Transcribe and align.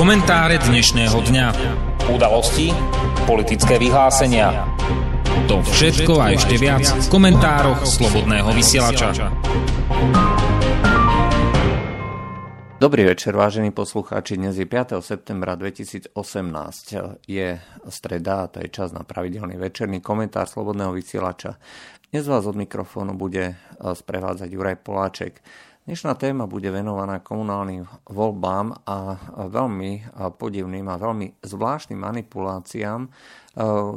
Komentáre 0.00 0.56
dnešného 0.56 1.12
dňa. 1.12 1.46
Udalosti, 2.08 2.72
politické 3.28 3.76
vyhlásenia. 3.76 4.64
To 5.44 5.60
všetko 5.60 6.16
a 6.16 6.32
ešte 6.32 6.56
viac 6.56 6.88
v 6.88 7.06
komentároch 7.12 7.84
Slobodného 7.84 8.48
vysielača. 8.56 9.28
Dobrý 12.80 13.12
večer, 13.12 13.36
vážení 13.36 13.76
poslucháči. 13.76 14.40
Dnes 14.40 14.56
je 14.56 14.64
5. 14.64 15.04
septembra 15.04 15.52
2018. 15.52 16.16
Je 17.28 17.60
streda 17.92 18.48
a 18.48 18.48
to 18.48 18.64
je 18.64 18.72
čas 18.72 18.96
na 18.96 19.04
pravidelný 19.04 19.60
večerný 19.60 20.00
komentár 20.00 20.48
Slobodného 20.48 20.96
vysielača. 20.96 21.60
Dnes 22.08 22.24
vás 22.24 22.48
od 22.48 22.56
mikrofónu 22.56 23.20
bude 23.20 23.52
sprevádzať 23.76 24.48
Juraj 24.48 24.80
Poláček. 24.80 25.44
Dnešná 25.88 26.12
téma 26.12 26.44
bude 26.44 26.68
venovaná 26.68 27.24
komunálnym 27.24 27.88
voľbám 28.04 28.84
a 28.84 29.16
veľmi 29.48 30.12
podivným 30.36 30.84
a 30.84 31.00
veľmi 31.00 31.40
zvláštnym 31.40 31.96
manipuláciám, 31.96 33.00
e, 33.00 33.08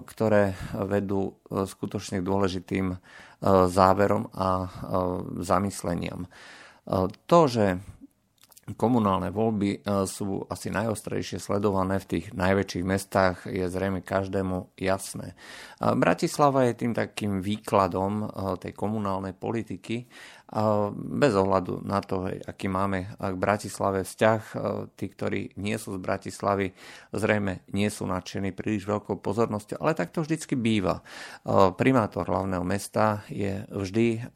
ktoré 0.07 0.55
vedú 0.79 1.35
e, 1.51 1.67
skutočne 1.67 2.23
dôležitým 2.23 2.87
e, 2.87 2.97
záverom 3.67 4.31
a 4.31 4.71
zamysleniam. 5.43 6.23
To, 7.27 7.39
že 7.51 7.83
komunálne 8.79 9.27
voľby 9.27 9.83
sú 10.07 10.47
asi 10.47 10.71
najostrejšie 10.71 11.35
sledované 11.35 11.99
v 11.99 12.09
tých 12.15 12.25
najväčších 12.31 12.85
mestách, 12.87 13.37
je 13.47 13.67
zrejme 13.67 13.99
každému 13.99 14.79
jasné. 14.79 15.35
Bratislava 15.79 16.71
je 16.71 16.79
tým 16.79 16.95
takým 16.95 17.43
výkladom 17.43 18.31
tej 18.63 18.71
komunálnej 18.71 19.35
politiky 19.35 20.07
bez 20.93 21.33
ohľadu 21.33 21.81
na 21.81 21.97
to, 21.99 22.29
aký 22.29 22.69
máme 22.69 23.17
k 23.17 23.35
Bratislave 23.35 24.05
vzťah, 24.05 24.41
tí, 24.93 25.05
ktorí 25.09 25.57
nie 25.57 25.75
sú 25.81 25.97
z 25.97 25.99
Bratislavy, 25.99 26.71
zrejme 27.09 27.65
nie 27.73 27.89
sú 27.89 28.05
nadšení 28.05 28.53
príliš 28.53 28.85
veľkou 28.85 29.17
pozornosťou, 29.17 29.81
ale 29.81 29.97
tak 29.97 30.13
to 30.13 30.21
vždycky 30.21 30.53
býva. 30.53 31.01
Primátor 31.75 32.29
hlavného 32.29 32.61
mesta 32.63 33.25
je 33.33 33.65
vždy 33.73 34.29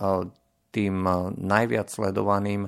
tým 0.71 1.07
najviac 1.37 1.87
sledovaným 1.87 2.67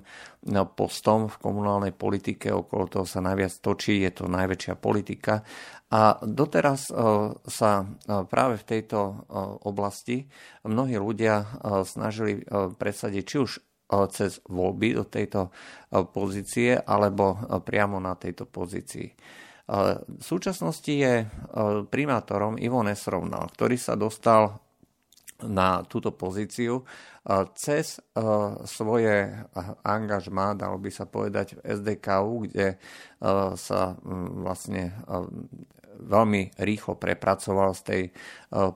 postom 0.74 1.28
v 1.28 1.36
komunálnej 1.40 1.94
politike, 1.94 2.50
okolo 2.50 2.88
toho 2.88 3.06
sa 3.06 3.20
najviac 3.20 3.54
točí, 3.60 4.02
je 4.02 4.12
to 4.16 4.26
najväčšia 4.32 4.80
politika 4.80 5.44
a 5.90 6.22
doteraz 6.22 6.90
e, 6.90 6.94
sa 7.50 7.72
práve 8.30 8.62
v 8.62 8.68
tejto 8.78 9.26
oblasti 9.66 10.30
mnohí 10.62 11.02
ľudia 11.02 11.50
snažili 11.82 12.46
presadiť 12.78 13.24
či 13.26 13.38
už 13.42 13.52
cez 14.14 14.38
voľby 14.46 15.02
do 15.02 15.04
tejto 15.10 15.50
pozície 16.14 16.78
alebo 16.78 17.42
priamo 17.66 17.98
na 17.98 18.14
tejto 18.14 18.46
pozícii. 18.46 19.10
V 19.66 20.22
súčasnosti 20.22 20.94
je 20.94 21.26
primátorom 21.90 22.62
Ivo 22.62 22.86
Nesrovnal, 22.86 23.50
ktorý 23.50 23.82
sa 23.82 23.98
dostal 23.98 24.62
na 25.46 25.84
túto 25.88 26.12
pozíciu 26.12 26.84
cez 27.56 28.02
svoje 28.66 29.32
angažmá, 29.86 30.58
dalo 30.58 30.82
by 30.82 30.90
sa 30.92 31.06
povedať, 31.06 31.56
v 31.56 31.64
SDKU, 31.80 32.50
kde 32.50 32.76
sa 33.56 33.94
vlastne 34.40 34.98
veľmi 36.00 36.56
rýchlo 36.64 36.96
prepracoval 36.96 37.76
z 37.76 37.82
tej 37.84 38.04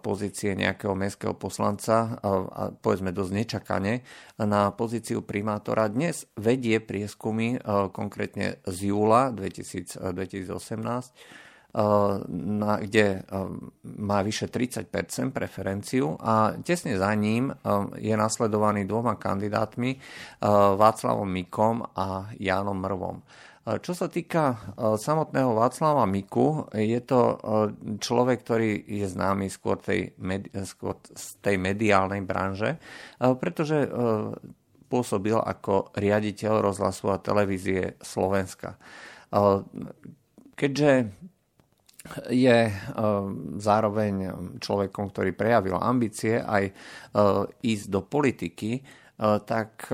pozície 0.03 0.59
nejakého 0.59 0.91
mestského 0.91 1.31
poslanca 1.39 2.19
a 2.19 2.67
povedzme 2.75 3.15
dosť 3.15 3.31
nečakane 3.31 4.03
na 4.43 4.75
pozíciu 4.75 5.23
primátora. 5.23 5.87
Dnes 5.87 6.27
vedie 6.35 6.83
prieskumy 6.83 7.63
konkrétne 7.95 8.59
z 8.67 8.91
júla 8.91 9.31
2018 9.31 10.03
na, 11.73 12.77
kde 12.77 13.25
má 13.97 14.21
vyše 14.21 14.45
30 14.45 14.93
preferenciu 15.33 16.13
a 16.21 16.53
tesne 16.61 16.93
za 17.01 17.09
ním 17.17 17.49
je 17.97 18.13
nasledovaný 18.13 18.85
dvoma 18.85 19.17
kandidátmi 19.17 19.97
Václavom 20.77 21.25
Mikom 21.25 21.81
a 21.97 22.29
Jánom 22.37 22.77
Mrvom. 22.77 23.17
Čo 23.63 23.95
sa 23.95 24.11
týka 24.11 24.75
samotného 24.77 25.55
Václava 25.55 26.03
Miku, 26.03 26.67
je 26.75 26.99
to 26.99 27.39
človek, 27.95 28.43
ktorý 28.43 28.75
je 28.85 29.07
známy 29.07 29.47
skôr, 29.47 29.79
tej, 29.79 30.11
skôr 30.67 30.99
z 31.15 31.39
tej 31.39 31.55
mediálnej 31.57 32.27
branže, 32.27 32.75
pretože 33.17 33.87
pôsobil 34.91 35.39
ako 35.39 35.95
riaditeľ 35.95 36.59
rozhlasu 36.59 37.15
a 37.15 37.23
televízie 37.23 37.97
Slovenska. 38.03 38.75
Keďže 40.53 40.91
je 42.27 42.67
zároveň 43.63 44.13
človekom, 44.59 45.07
ktorý 45.15 45.31
prejavil 45.31 45.79
ambície 45.79 46.35
aj 46.35 46.75
ísť 47.63 47.85
do 47.87 48.03
politiky, 48.03 48.83
tak 49.47 49.87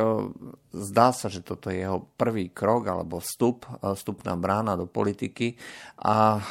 zdá 0.74 1.08
sa, 1.14 1.30
že 1.30 1.46
toto 1.46 1.70
je 1.70 1.86
jeho 1.86 2.02
prvý 2.18 2.50
krok 2.50 2.90
alebo 2.90 3.22
vstup, 3.22 3.70
vstupná 3.84 4.34
brána 4.40 4.74
do 4.74 4.90
politiky. 4.90 5.53
A 6.02 6.42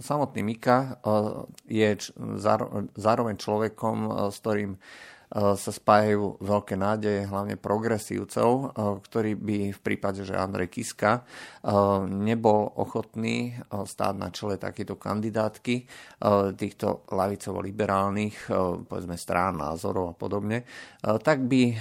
samotný 0.00 0.42
Mika 0.42 0.98
je 1.70 1.94
zároveň 2.98 3.34
človekom, 3.38 4.26
s 4.32 4.36
ktorým 4.42 4.74
sa 5.30 5.70
spájajú 5.70 6.42
veľké 6.42 6.74
nádeje, 6.74 7.30
hlavne 7.30 7.54
progresívcov, 7.54 8.74
ktorí 9.06 9.38
by 9.38 9.56
v 9.70 9.80
prípade, 9.80 10.26
že 10.26 10.34
Andrej 10.34 10.74
Kiska 10.74 11.22
nebol 12.10 12.66
ochotný 12.74 13.54
stáť 13.70 14.14
na 14.18 14.34
čele 14.34 14.58
takéto 14.58 14.98
kandidátky 14.98 15.86
týchto 16.58 17.06
lavicovo-liberálnych, 17.14 18.50
povedzme, 18.90 19.14
strán, 19.14 19.62
názorov 19.62 20.10
a 20.10 20.18
podobne, 20.18 20.66
tak 21.00 21.46
by 21.46 21.78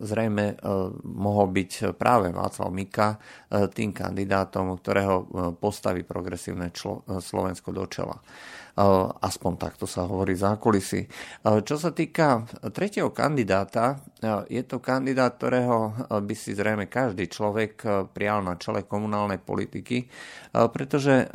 zrejme 0.00 0.56
mohol 1.04 1.52
byť 1.52 1.92
práve 2.00 2.32
Václav 2.32 2.72
Mika 2.72 3.20
tým 3.76 3.92
kandidátom, 3.92 4.72
ktorého 4.80 5.28
postaví 5.60 6.00
progresívne 6.00 6.72
Slovensko 7.04 7.76
do 7.76 7.84
čela. 7.92 8.16
Aspoň 9.22 9.52
takto 9.54 9.86
sa 9.86 10.02
hovorí 10.02 10.34
za 10.34 10.58
kulisy. 10.58 11.06
Čo 11.46 11.78
sa 11.78 11.94
týka 11.94 12.42
tretieho 12.74 13.10
kandidáta, 13.10 13.98
je 14.50 14.62
to 14.64 14.78
kandidát, 14.78 15.36
ktorého 15.36 16.08
by 16.22 16.34
si 16.34 16.54
zrejme 16.54 16.86
každý 16.88 17.28
človek 17.28 17.82
prijal 18.14 18.42
na 18.42 18.58
čele 18.58 18.86
komunálnej 18.86 19.42
politiky, 19.42 20.06
pretože 20.52 21.28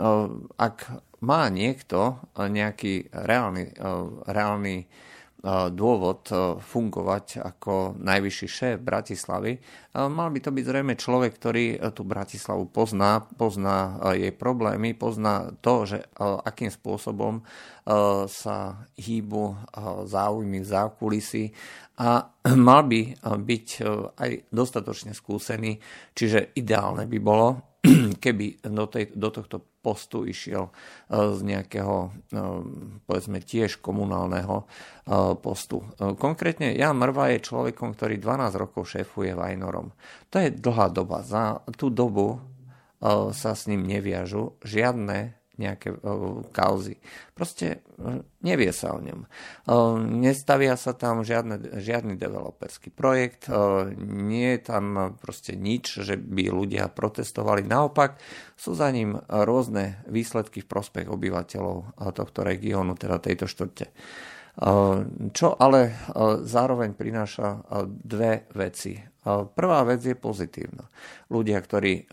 ak 0.55 0.77
má 1.19 1.43
niekto 1.51 2.23
nejaký 2.39 3.11
reálny, 3.11 3.75
reálny 4.23 4.75
dôvod 5.47 6.27
fungovať 6.59 7.39
ako 7.39 7.95
najvyšší 7.95 8.47
šéf 8.47 8.75
Bratislavy. 8.83 9.55
Mal 9.95 10.29
by 10.35 10.39
to 10.43 10.51
byť 10.51 10.63
zrejme 10.67 10.93
človek, 10.99 11.31
ktorý 11.39 11.65
tú 11.95 12.03
Bratislavu 12.03 12.67
pozná, 12.67 13.23
pozná 13.39 14.03
jej 14.19 14.35
problémy, 14.35 14.91
pozná 14.99 15.55
to, 15.63 15.87
že 15.87 16.03
akým 16.19 16.67
spôsobom 16.67 17.39
sa 18.27 18.57
hýbu 18.99 19.43
záujmy 20.05 20.59
v 20.59 20.67
zákulisí 20.67 21.43
a 21.99 22.31
mal 22.67 22.83
by 22.87 23.19
byť 23.23 23.67
aj 24.19 24.31
dostatočne 24.51 25.15
skúsený, 25.15 25.79
čiže 26.15 26.55
ideálne 26.55 27.07
by 27.07 27.19
bolo, 27.19 27.68
keby 28.23 28.59
do, 28.67 28.85
tej, 28.91 29.15
do 29.15 29.31
tohto 29.31 29.63
postu 29.79 30.27
išiel 30.27 30.67
e, 30.67 30.71
z 31.15 31.39
nejakého, 31.47 32.11
e, 32.29 32.41
povedzme, 33.07 33.39
tiež 33.39 33.79
komunálneho 33.79 34.63
e, 34.63 34.65
postu. 35.39 35.87
Konkrétne 36.19 36.75
Jan 36.75 36.99
Mrva 36.99 37.31
je 37.35 37.47
človekom, 37.47 37.95
ktorý 37.95 38.19
12 38.19 38.59
rokov 38.59 38.91
šéfuje 38.91 39.31
Vajnorom. 39.31 39.95
To 40.29 40.35
je 40.43 40.51
dlhá 40.51 40.91
doba. 40.91 41.23
Za 41.23 41.63
tú 41.79 41.87
dobu 41.87 42.43
sa 43.31 43.55
s 43.55 43.63
ním 43.71 43.87
neviažu 43.87 44.59
žiadne 44.59 45.38
nejaké 45.59 45.91
kauzy. 46.55 46.95
Proste 47.35 47.83
uh, 47.99 48.23
nevie 48.39 48.71
sa 48.71 48.95
o 48.95 49.03
ňom. 49.03 49.27
Uh, 49.67 49.99
nestavia 49.99 50.79
sa 50.79 50.95
tam 50.95 51.27
žiadne, 51.27 51.77
žiadny 51.83 52.15
developerský 52.15 52.95
projekt, 52.95 53.51
uh, 53.51 53.91
nie 53.99 54.55
je 54.55 54.61
tam 54.63 55.19
proste 55.19 55.59
nič, 55.59 55.99
že 55.99 56.15
by 56.15 56.47
ľudia 56.47 56.87
protestovali. 56.87 57.67
Naopak 57.67 58.15
sú 58.55 58.71
za 58.71 58.87
ním 58.89 59.19
rôzne 59.27 59.99
výsledky 60.07 60.63
v 60.63 60.71
prospech 60.71 61.11
obyvateľov 61.11 61.99
tohto 62.15 62.39
regiónu, 62.47 62.95
teda 62.95 63.19
tejto 63.19 63.51
štvrte. 63.51 63.91
Čo 65.31 65.47
ale 65.55 65.95
zároveň 66.43 66.91
prináša 66.91 67.63
dve 67.87 68.43
veci. 68.51 68.99
Prvá 69.55 69.79
vec 69.87 70.03
je 70.03 70.19
pozitívna. 70.19 70.83
Ľudia, 71.31 71.63
ktorí 71.63 72.11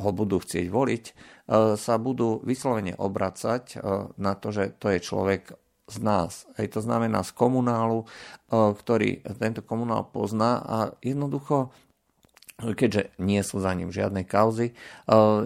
ho 0.00 0.10
budú 0.16 0.40
chcieť 0.40 0.72
voliť, 0.72 1.04
sa 1.50 1.94
budú 1.98 2.38
vyslovene 2.46 2.94
obracať 2.96 3.82
na 4.16 4.32
to, 4.38 4.54
že 4.54 4.78
to 4.78 4.94
je 4.94 4.98
človek 5.02 5.52
z 5.90 5.96
nás. 6.00 6.46
Hej, 6.56 6.78
to 6.78 6.80
znamená 6.80 7.26
z 7.26 7.34
komunálu, 7.34 8.06
ktorý 8.48 9.26
tento 9.36 9.60
komunál 9.66 10.06
pozná 10.08 10.62
a 10.62 10.76
jednoducho 11.02 11.74
keďže 12.62 13.18
nie 13.18 13.42
sú 13.42 13.58
za 13.58 13.74
ním 13.74 13.90
žiadne 13.90 14.22
kauzy, 14.22 14.70
e, 14.70 14.74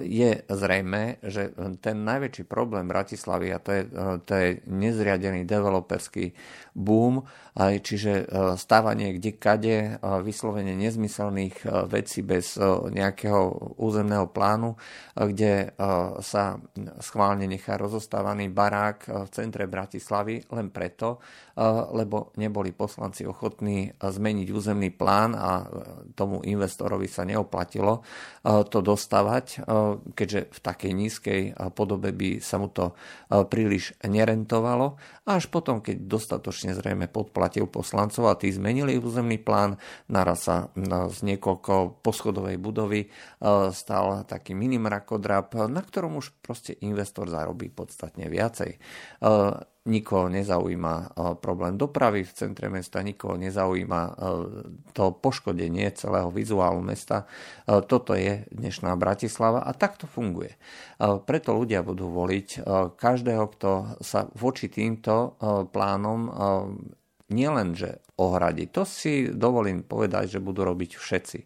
je 0.05 0.45
zrejme, 0.45 1.17
že 1.25 1.57
ten 1.81 2.05
najväčší 2.05 2.45
problém 2.45 2.85
Bratislavy, 2.85 3.57
a 3.57 3.59
to 3.59 3.71
je, 3.73 3.83
e, 3.89 4.01
to 4.21 4.33
je 4.37 4.49
nezriadený 4.69 5.49
developerský 5.49 6.37
boom, 6.77 7.25
čiže 7.57 8.13
e, 8.21 8.25
stávanie 8.61 9.17
kde 9.17 9.33
kade, 9.41 9.77
vyslovene 10.21 10.77
nezmyselných 10.77 11.89
vecí 11.89 12.21
bez 12.21 12.61
nejakého 12.93 13.73
územného 13.81 14.29
plánu, 14.29 14.77
kde 15.17 15.73
sa 16.21 16.61
schválne 17.01 17.49
nechá 17.49 17.81
rozostávaný 17.81 18.53
barák 18.53 19.25
v 19.25 19.29
centre 19.33 19.65
Bratislavy 19.65 20.45
len 20.53 20.69
preto, 20.69 21.25
lebo 21.97 22.37
neboli 22.37 22.77
poslanci 22.77 23.25
ochotní 23.25 23.89
zmeniť 23.97 24.49
územný 24.53 24.93
plán 24.93 25.33
a 25.33 25.65
tomu 26.13 26.45
investorovi 26.45 27.09
sa 27.09 27.25
neoplatilo 27.25 28.05
to 28.45 28.79
dostávať, 28.85 29.65
keďže 30.13 30.41
v 30.53 30.59
takej 30.61 30.93
nízkej 30.93 31.41
podobe 31.73 32.13
by 32.13 32.45
sa 32.45 32.61
mu 32.61 32.69
to 32.69 32.93
príliš 33.49 33.97
nerentovalo. 34.05 35.01
Až 35.25 35.49
potom, 35.49 35.81
keď 35.81 35.97
dostatočne 36.05 36.66
zrejme 36.73 37.07
podplatil 37.07 37.69
poslancov 37.69 38.33
a 38.33 38.39
tí 38.41 38.51
zmenili 38.51 38.97
územný 38.97 39.39
plán, 39.39 39.77
naraz 40.09 40.49
sa 40.49 40.73
z 41.13 41.19
niekoľko 41.23 42.03
poschodovej 42.03 42.57
budovy 42.57 43.07
stal 43.71 44.25
taký 44.25 44.57
minimrakodrap, 44.57 45.69
na 45.69 45.85
ktorom 45.85 46.19
už 46.19 46.33
proste 46.41 46.75
investor 46.83 47.29
zarobí 47.29 47.69
podstatne 47.69 48.27
viacej 48.33 48.81
nikoho 49.87 50.29
nezaujíma 50.29 50.95
e, 50.99 51.07
problém 51.39 51.79
dopravy 51.79 52.27
v 52.27 52.33
centre 52.35 52.67
mesta, 52.69 53.01
nikoho 53.01 53.39
nezaujíma 53.39 54.03
e, 54.03 54.13
to 54.93 55.15
poškodenie 55.15 55.95
celého 55.95 56.29
vizuálu 56.35 56.83
mesta. 56.83 57.25
E, 57.25 57.81
toto 57.87 58.19
je 58.19 58.45
dnešná 58.51 58.93
Bratislava 58.99 59.63
a 59.63 59.71
takto 59.73 60.11
funguje. 60.11 60.59
Preto 60.99 61.53
ľudia 61.53 61.85
budú 61.85 62.09
voliť 62.09 62.65
každého, 62.97 63.45
kto 63.53 64.01
sa 64.01 64.25
voči 64.33 64.73
týmto 64.73 65.37
plánom 65.69 66.21
nielenže 67.29 68.01
ohradí. 68.17 68.65
To 68.73 68.89
si 68.89 69.29
dovolím 69.29 69.85
povedať, 69.85 70.37
že 70.37 70.41
budú 70.41 70.65
robiť 70.65 70.97
všetci. 70.97 71.39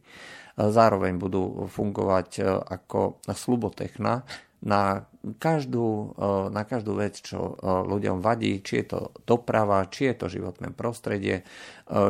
Zároveň 0.55 1.19
budú 1.19 1.67
fungovať 1.67 2.47
ako 2.63 3.27
slubotechna, 3.27 4.23
na 4.61 5.09
každú, 5.21 6.17
e, 6.17 6.29
na 6.49 6.65
každú 6.65 6.97
vec, 6.97 7.21
čo 7.21 7.53
e, 7.53 7.55
ľuďom 7.85 8.25
vadí, 8.25 8.65
či 8.65 8.81
je 8.85 8.87
to 8.97 9.01
doprava, 9.29 9.85
či 9.93 10.13
je 10.13 10.15
to 10.17 10.27
životné 10.33 10.73
prostredie, 10.73 11.45
e, 11.45 11.45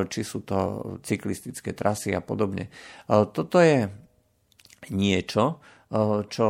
či 0.07 0.21
sú 0.23 0.47
to 0.47 0.59
cyklistické 1.03 1.75
trasy 1.75 2.15
a 2.15 2.23
podobne. 2.23 2.71
Toto 3.11 3.59
je 3.59 3.91
niečo, 4.95 5.61
čo 6.31 6.47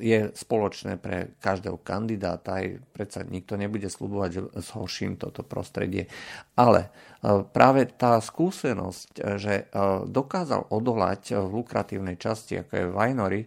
je 0.00 0.20
spoločné 0.34 0.98
pre 0.98 1.36
každého 1.38 1.78
kandidáta, 1.84 2.58
aj 2.58 2.82
predsa 2.90 3.20
nikto 3.22 3.54
nebude 3.54 3.86
slubovať, 3.86 4.30
že 4.32 4.40
zhorším 4.72 5.20
toto 5.20 5.46
prostredie. 5.46 6.10
Ale 6.58 6.90
práve 7.54 7.86
tá 7.94 8.18
skúsenosť, 8.18 9.38
že 9.38 9.70
dokázal 10.08 10.66
odolať 10.72 11.38
v 11.38 11.62
lukratívnej 11.62 12.18
časti, 12.18 12.58
ako 12.58 12.72
je 12.74 12.90
Vajnory, 12.90 13.42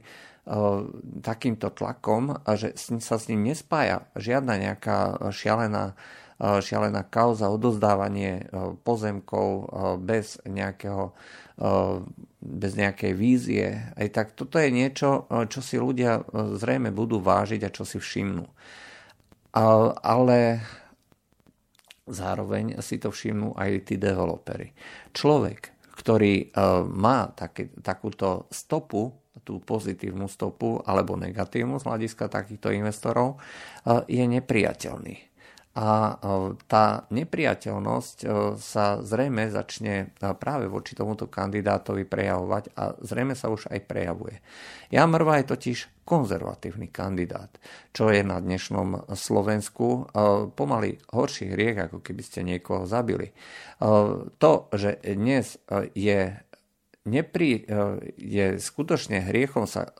takýmto 1.21 1.75
tlakom, 1.75 2.39
že 2.55 2.71
sa 2.79 3.19
s 3.19 3.27
ním 3.27 3.51
nespája 3.51 4.07
žiadna 4.15 4.55
nejaká 4.55 5.27
šialená, 5.35 5.99
šialená 6.39 7.03
kauza, 7.03 7.51
odozdávanie 7.51 8.47
pozemkov 8.87 9.67
bez 9.99 10.39
nejakého 10.47 11.11
bez 12.37 12.77
nejakej 12.77 13.13
vízie. 13.17 13.81
Aj 13.97 14.07
tak 14.13 14.37
toto 14.37 14.61
je 14.61 14.69
niečo, 14.69 15.25
čo 15.49 15.59
si 15.59 15.81
ľudia 15.81 16.21
zrejme 16.55 16.93
budú 16.93 17.17
vážiť 17.17 17.65
a 17.65 17.73
čo 17.73 17.81
si 17.81 17.97
všimnú. 17.97 18.45
Ale 19.57 20.61
zároveň 22.05 22.77
si 22.85 23.01
to 23.01 23.09
všimnú 23.09 23.57
aj 23.57 23.89
tí 23.89 23.97
developery. 23.97 24.71
Človek, 25.17 25.73
ktorý 25.97 26.53
má 26.93 27.33
také, 27.33 27.73
takúto 27.81 28.45
stopu 28.53 29.26
tú 29.47 29.63
pozitívnu 29.63 30.27
stopu 30.27 30.83
alebo 30.83 31.15
negatívnu 31.15 31.79
z 31.79 31.87
hľadiska 31.87 32.27
takýchto 32.27 32.75
investorov, 32.75 33.39
je 34.11 34.27
nepriateľný. 34.27 35.23
A 35.77 36.17
tá 36.65 37.05
nepriateľnosť 37.13 38.17
sa 38.57 38.97
zrejme 38.97 39.45
začne 39.53 40.09
práve 40.41 40.65
voči 40.65 40.97
tomuto 40.97 41.29
kandidátovi 41.29 42.01
prejavovať 42.01 42.73
a 42.73 42.97
zrejme 42.97 43.37
sa 43.37 43.53
už 43.53 43.69
aj 43.69 43.85
prejavuje. 43.85 44.41
Jan 44.89 45.13
Mrva 45.13 45.37
je 45.37 45.53
totiž 45.53 46.01
konzervatívny 46.01 46.89
kandidát, 46.89 47.53
čo 47.93 48.09
je 48.09 48.25
na 48.25 48.41
dnešnom 48.41 49.05
Slovensku 49.13 50.09
pomaly 50.57 50.97
horší 51.13 51.53
hriech, 51.53 51.93
ako 51.93 52.01
keby 52.01 52.23
ste 52.25 52.41
niekoho 52.41 52.89
zabili. 52.89 53.29
To, 54.41 54.51
že 54.73 54.97
dnes 55.05 55.61
je 55.93 56.41
nepri, 57.07 57.63
e, 57.63 57.79
je 58.19 58.45
skutočne 58.59 59.23
hriechom 59.23 59.63
sa 59.63 59.87
e, 59.87 59.91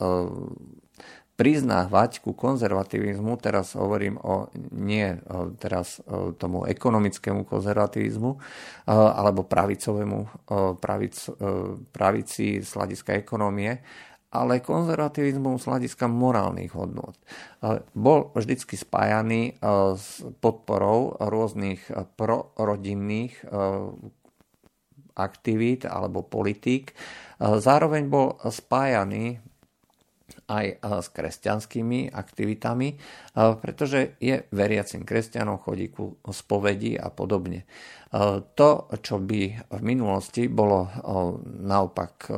priznávať 1.39 2.19
ku 2.19 2.35
konzervativizmu, 2.35 3.39
teraz 3.39 3.77
hovorím 3.79 4.19
o 4.19 4.51
nie 4.75 5.15
e, 5.15 5.17
teraz 5.61 6.03
tomu 6.35 6.67
ekonomickému 6.67 7.47
konzervativizmu 7.47 8.31
alebo 8.91 9.45
pravicovému 9.45 10.49
pravic, 10.81 11.15
pravici 11.93 12.59
z 12.59 12.69
hľadiska 12.73 13.15
ekonomie, 13.15 13.79
ale 14.33 14.59
konzervativizmu 14.59 15.55
z 15.55 15.65
hľadiska 15.69 16.09
morálnych 16.09 16.73
hodnot. 16.73 17.15
Bol 17.95 18.33
vždycky 18.35 18.75
spájaný 18.75 19.55
s 19.95 20.25
podporou 20.43 21.15
rôznych 21.21 21.85
prorodinných 22.19 23.39
aktivít 25.17 25.89
alebo 25.89 26.21
politík. 26.21 26.93
Zároveň 27.41 28.05
bol 28.05 28.37
spájaný 28.45 29.41
aj 30.47 30.79
s 30.79 31.07
kresťanskými 31.11 32.07
aktivitami, 32.15 32.95
pretože 33.35 34.15
je 34.23 34.47
veriacim 34.55 35.03
kresťanom, 35.03 35.59
chodí 35.59 35.91
ku 35.91 36.15
spovedi 36.31 36.95
a 36.95 37.11
podobne. 37.11 37.67
To, 38.55 38.69
čo 39.03 39.19
by 39.19 39.41
v 39.67 39.81
minulosti 39.83 40.47
bolo 40.47 40.87
naopak 41.43 42.31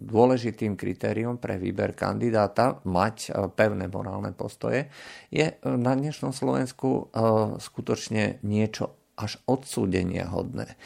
dôležitým 0.00 0.80
kritériom 0.80 1.36
pre 1.36 1.60
výber 1.60 1.92
kandidáta 1.92 2.80
mať 2.88 3.36
pevné 3.52 3.92
morálne 3.92 4.32
postoje, 4.32 4.88
je 5.28 5.60
na 5.60 5.92
dnešnom 5.92 6.32
Slovensku 6.32 7.12
skutočne 7.60 8.40
niečo 8.48 8.96
až 9.16 9.40
odsúdenia 9.48 10.28
hodné. 10.28 10.68
E, 10.68 10.76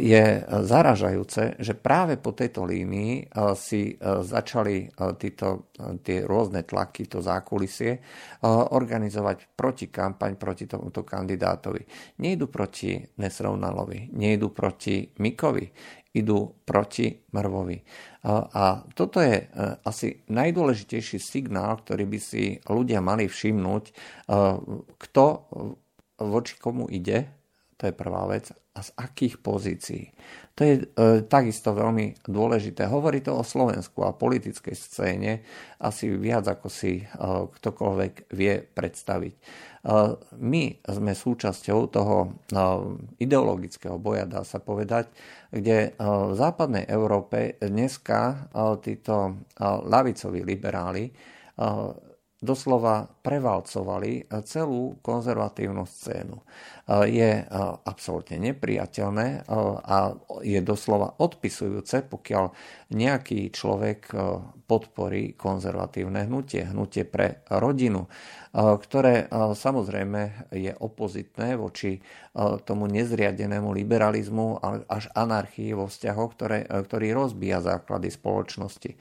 je 0.00 0.24
zaražajúce, 0.48 1.60
že 1.60 1.76
práve 1.76 2.16
po 2.16 2.32
tejto 2.32 2.64
línii 2.64 3.14
e, 3.20 3.24
si 3.52 3.92
e, 3.92 3.94
začali 4.24 4.88
títo, 5.20 5.68
tie 6.00 6.24
rôzne 6.24 6.64
tlaky, 6.64 7.08
to 7.08 7.20
zákulisie, 7.20 8.00
organizovať 8.48 9.52
protikampaň 9.56 10.36
proti 10.40 10.64
tomuto 10.64 11.04
kandidátovi. 11.04 11.82
Nejdu 12.20 12.48
proti 12.48 12.96
Nesrovnalovi, 13.20 14.12
nejdu 14.12 14.52
proti 14.52 15.08
Mikovi, 15.20 15.68
idú 16.16 16.64
proti 16.64 17.12
Mrvovi. 17.32 17.78
A 18.28 18.84
toto 18.92 19.24
je 19.24 19.48
asi 19.84 20.20
najdôležitejší 20.28 21.16
signál, 21.16 21.80
ktorý 21.80 22.04
by 22.08 22.18
si 22.20 22.60
ľudia 22.68 23.00
mali 23.00 23.24
všimnúť, 23.30 23.84
kto 25.00 25.24
voči 26.20 26.54
komu 26.60 26.88
ide 26.92 27.39
to 27.80 27.88
je 27.88 27.96
prvá 27.96 28.28
vec. 28.28 28.52
A 28.76 28.84
z 28.84 28.92
akých 29.00 29.40
pozícií? 29.40 30.12
To 30.54 30.60
je 30.68 30.74
e, 30.76 30.84
takisto 31.24 31.72
veľmi 31.72 32.28
dôležité. 32.28 32.84
Hovorí 32.84 33.24
to 33.24 33.32
o 33.32 33.42
Slovensku 33.42 34.04
a 34.04 34.12
politickej 34.12 34.76
scéne 34.76 35.40
asi 35.80 36.12
viac, 36.12 36.44
ako 36.44 36.68
si 36.68 37.00
e, 37.00 37.04
ktokoľvek 37.48 38.28
vie 38.36 38.60
predstaviť. 38.60 39.34
E, 39.34 39.40
my 40.36 40.64
sme 40.84 41.12
súčasťou 41.16 41.78
toho 41.88 42.16
e, 42.20 42.28
ideologického 43.24 43.96
boja, 43.96 44.28
dá 44.28 44.44
sa 44.44 44.60
povedať, 44.60 45.08
kde 45.48 45.78
e, 45.88 45.90
v 46.04 46.36
západnej 46.36 46.84
Európe 46.86 47.56
dneska 47.58 48.20
e, 48.20 48.36
títo 48.84 49.16
e, 49.24 49.32
lavicoví 49.64 50.44
liberáli 50.44 51.08
e, 51.08 51.12
doslova 52.40 53.04
prevalcovali 53.20 54.24
celú 54.48 54.96
konzervatívnu 55.04 55.84
scénu. 55.84 56.40
Je 56.90 57.30
absolútne 57.86 58.42
nepriateľné 58.50 59.46
a 59.86 59.98
je 60.42 60.58
doslova 60.58 61.14
odpisujúce, 61.22 62.02
pokiaľ 62.10 62.50
nejaký 62.90 63.54
človek 63.54 64.10
podporí 64.66 65.34
konzervatívne 65.38 66.26
hnutie, 66.26 66.66
hnutie 66.66 67.06
pre 67.06 67.46
rodinu, 67.50 68.10
ktoré 68.54 69.30
samozrejme 69.54 70.50
je 70.50 70.74
opozitné 70.74 71.54
voči 71.54 72.02
tomu 72.66 72.90
nezriadenému 72.90 73.70
liberalizmu 73.70 74.58
až 74.90 75.10
anarchii 75.14 75.74
vo 75.74 75.86
vzťahoch, 75.86 76.30
ktoré, 76.34 76.66
ktorý 76.66 77.14
rozbíja 77.14 77.62
základy 77.62 78.10
spoločnosti. 78.10 78.94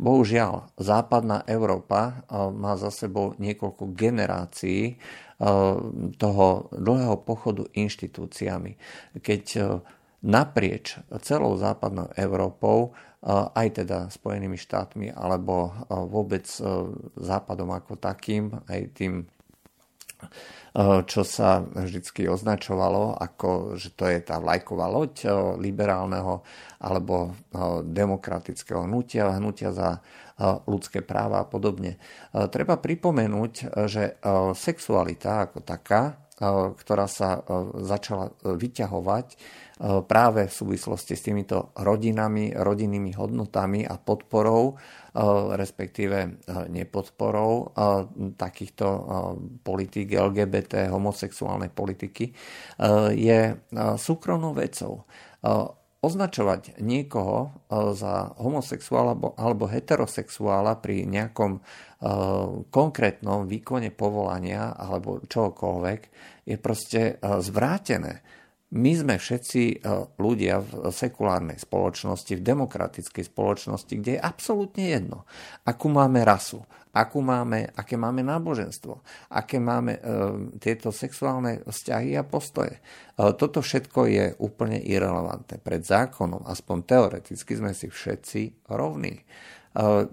Bohužiaľ, 0.00 0.72
západná 0.80 1.44
Európa 1.44 2.24
má 2.52 2.76
za 2.80 2.88
sebou 2.88 3.36
niekoľko 3.36 3.92
generácií 3.92 4.96
toho 6.18 6.46
dlhého 6.70 7.16
pochodu 7.26 7.66
inštitúciami. 7.74 8.78
Keď 9.18 9.44
naprieč 10.24 10.96
celou 11.20 11.58
západnou 11.58 12.08
Európou 12.16 12.96
aj 13.28 13.82
teda 13.82 14.12
Spojenými 14.12 14.56
štátmi, 14.60 15.12
alebo 15.12 15.72
vôbec 15.88 16.44
Západom 17.16 17.72
ako 17.72 17.96
takým, 17.96 18.52
aj 18.68 18.80
tým 18.96 19.24
čo 21.06 21.22
sa 21.22 21.62
vždy 21.62 22.26
označovalo 22.26 23.14
ako, 23.14 23.78
že 23.78 23.94
to 23.94 24.10
je 24.10 24.18
tá 24.18 24.42
vlajková 24.42 24.90
loď 24.90 25.30
liberálneho 25.54 26.42
alebo 26.82 27.30
demokratického 27.86 28.82
hnutia, 28.82 29.38
hnutia 29.38 29.70
za 29.70 30.02
ľudské 30.66 30.98
práva 30.98 31.46
a 31.46 31.46
podobne. 31.46 31.94
Treba 32.50 32.74
pripomenúť, 32.82 33.52
že 33.86 34.18
sexualita 34.58 35.46
ako 35.46 35.62
taká, 35.62 36.23
ktorá 36.40 37.06
sa 37.06 37.46
začala 37.78 38.34
vyťahovať 38.42 39.26
práve 40.06 40.46
v 40.50 40.54
súvislosti 40.54 41.14
s 41.14 41.26
týmito 41.26 41.70
rodinami, 41.78 42.50
rodinnými 42.54 43.14
hodnotami 43.14 43.86
a 43.86 43.98
podporou, 43.98 44.74
respektíve 45.54 46.42
nepodporou 46.70 47.74
takýchto 48.34 48.86
politík 49.62 50.14
LGBT, 50.14 50.90
homosexuálnej 50.90 51.70
politiky, 51.70 52.34
je 53.14 53.40
súkromnou 53.98 54.54
vecou 54.54 55.06
označovať 56.04 56.78
niekoho 56.84 57.64
za 57.96 58.36
homosexuála 58.36 59.16
alebo, 59.16 59.32
alebo 59.40 59.64
heterosexuála 59.64 60.76
pri 60.78 61.08
nejakom 61.08 61.64
konkrétnom 62.68 63.48
výkone 63.48 63.88
povolania 63.88 64.76
alebo 64.76 65.24
čokoľvek 65.24 66.00
je 66.44 66.56
proste 66.60 67.16
zvrátené. 67.20 68.20
My 68.74 68.90
sme 68.90 69.14
všetci 69.22 69.62
e, 69.70 69.76
ľudia 70.18 70.58
v 70.58 70.90
sekulárnej 70.90 71.62
spoločnosti, 71.62 72.34
v 72.34 72.42
demokratickej 72.42 73.24
spoločnosti, 73.30 73.94
kde 73.94 74.18
je 74.18 74.20
absolútne 74.20 74.84
jedno, 74.90 75.30
akú 75.62 75.86
máme 75.86 76.26
rasu, 76.26 76.58
akú 76.94 77.18
máme, 77.18 77.74
aké 77.74 77.98
máme 77.98 78.22
náboženstvo, 78.22 79.02
aké 79.34 79.58
máme 79.58 79.98
e, 79.98 80.00
tieto 80.62 80.94
sexuálne 80.94 81.66
vzťahy 81.66 82.14
a 82.14 82.22
postoje. 82.22 82.78
E, 82.78 82.80
toto 83.34 83.58
všetko 83.58 84.00
je 84.06 84.24
úplne 84.38 84.78
irrelevantné. 84.78 85.58
Pred 85.58 85.82
zákonom, 85.82 86.46
aspoň 86.46 86.78
teoreticky, 86.86 87.58
sme 87.58 87.74
si 87.74 87.90
všetci 87.90 88.70
rovní. 88.70 89.26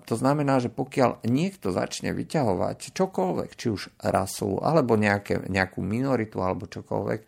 To 0.10 0.16
znamená, 0.18 0.58
že 0.58 0.74
pokiaľ 0.74 1.22
niekto 1.30 1.70
začne 1.70 2.18
vyťahovať 2.18 2.98
čokoľvek, 2.98 3.50
či 3.54 3.70
už 3.70 3.94
rasu, 4.02 4.58
alebo 4.58 4.98
nejaké, 4.98 5.38
nejakú 5.46 5.86
minoritu, 5.86 6.42
alebo 6.42 6.66
čokoľvek, 6.66 7.22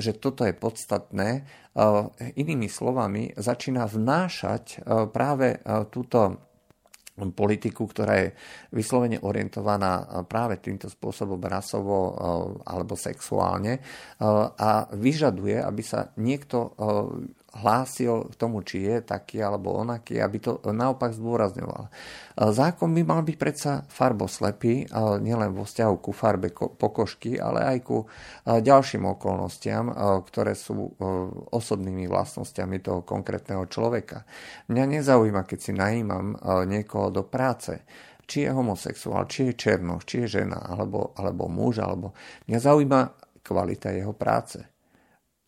že 0.00 0.12
toto 0.16 0.48
je 0.48 0.56
podstatné, 0.56 1.44
inými 2.40 2.72
slovami, 2.72 3.36
začína 3.36 3.84
vnášať 3.84 4.80
práve 5.12 5.60
túto 5.92 6.40
politiku, 7.12 7.84
ktorá 7.84 8.24
je 8.24 8.28
vyslovene 8.72 9.20
orientovaná 9.20 10.24
práve 10.24 10.58
týmto 10.64 10.88
spôsobom 10.88 11.38
rasovo 11.44 12.16
alebo 12.64 12.96
sexuálne 12.96 13.78
a 14.56 14.88
vyžaduje, 14.96 15.60
aby 15.60 15.82
sa 15.84 16.08
niekto 16.16 16.72
hlásil 17.52 18.32
k 18.32 18.34
tomu, 18.40 18.64
či 18.64 18.88
je 18.88 19.04
taký 19.04 19.44
alebo 19.44 19.76
onaký, 19.76 20.16
aby 20.16 20.40
to 20.40 20.64
naopak 20.72 21.12
zdôrazňoval. 21.12 21.92
Zákon 22.32 22.96
by 22.96 23.02
mal 23.04 23.20
byť 23.20 23.36
predsa 23.36 23.84
farboslepý, 23.92 24.88
nielen 25.20 25.52
vo 25.52 25.68
vzťahu 25.68 25.94
ku 26.00 26.16
farbe 26.16 26.48
pokožky, 26.56 27.36
ale 27.36 27.76
aj 27.76 27.78
ku 27.84 28.08
ďalším 28.48 29.04
okolnostiam, 29.04 29.92
ktoré 30.24 30.56
sú 30.56 30.96
osobnými 31.52 32.08
vlastnosťami 32.08 32.80
toho 32.80 33.04
konkrétneho 33.04 33.68
človeka. 33.68 34.24
Mňa 34.72 34.84
nezaujíma, 35.04 35.44
keď 35.44 35.58
si 35.60 35.76
najímam 35.76 36.32
niekoho 36.64 37.12
do 37.12 37.28
práce, 37.28 37.84
či 38.24 38.48
je 38.48 38.50
homosexuál, 38.54 39.28
či 39.28 39.52
je 39.52 39.60
černoch, 39.60 40.08
či 40.08 40.24
je 40.24 40.40
žena, 40.40 40.56
alebo, 40.72 41.12
alebo 41.20 41.52
muž, 41.52 41.84
alebo... 41.84 42.16
Mňa 42.48 42.58
zaujíma 42.64 43.00
kvalita 43.44 43.92
jeho 43.92 44.16
práce. 44.16 44.71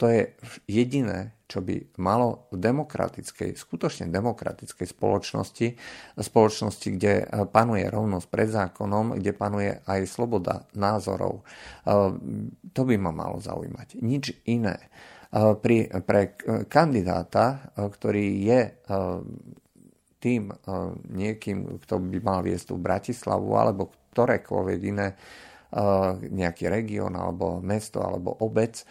To 0.02 0.10
je 0.10 0.26
jediné, 0.66 1.38
čo 1.46 1.62
by 1.62 1.94
malo 2.02 2.50
v 2.50 2.58
demokratickej, 2.58 3.54
skutočne 3.54 4.10
demokratickej 4.10 4.90
spoločnosti, 4.90 5.68
spoločnosti, 6.18 6.88
kde 6.98 7.30
panuje 7.54 7.86
rovnosť 7.86 8.26
pred 8.26 8.50
zákonom, 8.50 9.22
kde 9.22 9.32
panuje 9.38 9.70
aj 9.86 10.00
sloboda 10.10 10.66
názorov, 10.74 11.46
to 12.74 12.82
by 12.82 12.94
ma 12.98 13.14
malo 13.14 13.38
zaujímať. 13.38 14.02
Nič 14.02 14.34
iné. 14.50 14.90
Pri, 15.30 15.90
pre 16.02 16.34
kandidáta, 16.66 17.70
ktorý 17.78 18.26
je 18.50 18.60
tým 20.18 20.50
niekým, 21.10 21.78
kto 21.86 21.94
by 22.02 22.18
mal 22.18 22.42
viesť 22.42 22.74
tú 22.74 22.82
Bratislavu 22.82 23.50
alebo 23.54 23.94
ktorékoľvek 24.10 24.78
iné 24.90 25.14
nejaký 26.30 26.70
región 26.70 27.18
alebo 27.18 27.58
mesto 27.58 27.98
alebo 27.98 28.30
obec, 28.42 28.86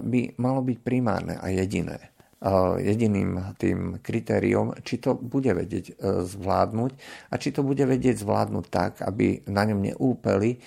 by 0.00 0.38
malo 0.38 0.62
byť 0.62 0.78
primárne 0.86 1.34
a 1.34 1.50
jediné. 1.50 2.14
Jediným 2.76 3.56
tým 3.56 4.04
kritériom, 4.04 4.76
či 4.84 5.00
to 5.00 5.16
bude 5.16 5.48
vedieť 5.48 5.96
e, 5.96 6.28
zvládnuť 6.28 6.92
a 7.32 7.34
či 7.40 7.56
to 7.56 7.64
bude 7.64 7.80
vedieť 7.80 8.20
zvládnuť 8.20 8.64
tak, 8.68 9.00
aby 9.00 9.48
na 9.48 9.64
ňom 9.64 9.80
neúpeli 9.80 10.50
e, 10.52 10.58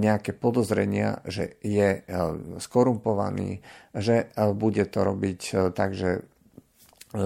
nejaké 0.00 0.32
podozrenia, 0.32 1.20
že 1.28 1.60
je 1.60 2.00
e, 2.00 2.16
skorumpovaný, 2.56 3.60
že 3.92 4.32
bude 4.56 4.80
to 4.88 4.98
robiť 5.04 5.40
tak, 5.76 5.92
že 5.92 6.24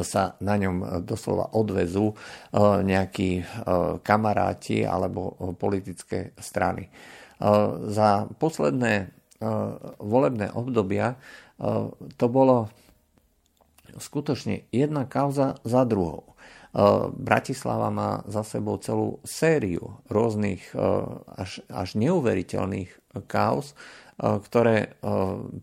sa 0.02 0.34
na 0.42 0.58
ňom 0.58 1.06
doslova 1.06 1.54
odvezú 1.54 2.16
nejakí 2.56 3.44
kamaráti 4.00 4.80
alebo 4.80 5.36
politické 5.60 6.32
strany. 6.40 6.88
Za 7.92 8.24
posledné 8.40 9.13
volebné 9.98 10.50
obdobia 10.54 11.18
to 12.16 12.26
bolo 12.30 12.70
skutočne 13.94 14.66
jedna 14.74 15.06
kauza 15.06 15.58
za 15.62 15.86
druhou. 15.86 16.34
Bratislava 17.14 17.86
má 17.94 18.26
za 18.26 18.42
sebou 18.42 18.74
celú 18.82 19.22
sériu 19.22 20.02
rôznych 20.10 20.74
až, 21.30 21.62
až 21.70 21.88
neuveriteľných 21.94 22.90
kauz, 23.30 23.78
ktoré 24.14 24.94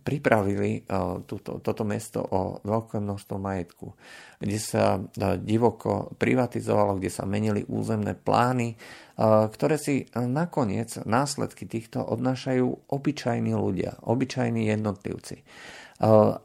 pripravili 0.03 0.84
túto, 1.24 1.63
toto 1.63 1.84
mesto 1.88 2.20
o 2.20 2.60
veľké 2.67 3.00
množstvo 3.00 3.36
majetku, 3.39 3.96
kde 4.43 4.60
sa 4.60 5.00
divoko 5.39 6.12
privatizovalo, 6.20 7.00
kde 7.00 7.12
sa 7.12 7.24
menili 7.24 7.63
územné 7.63 8.12
plány, 8.12 8.75
ktoré 9.55 9.79
si 9.79 10.03
nakoniec 10.15 11.00
následky 11.08 11.63
týchto 11.63 12.03
odnášajú 12.03 12.91
obyčajní 12.91 13.55
ľudia, 13.55 14.03
obyčajní 14.03 14.67
jednotlivci. 14.67 15.48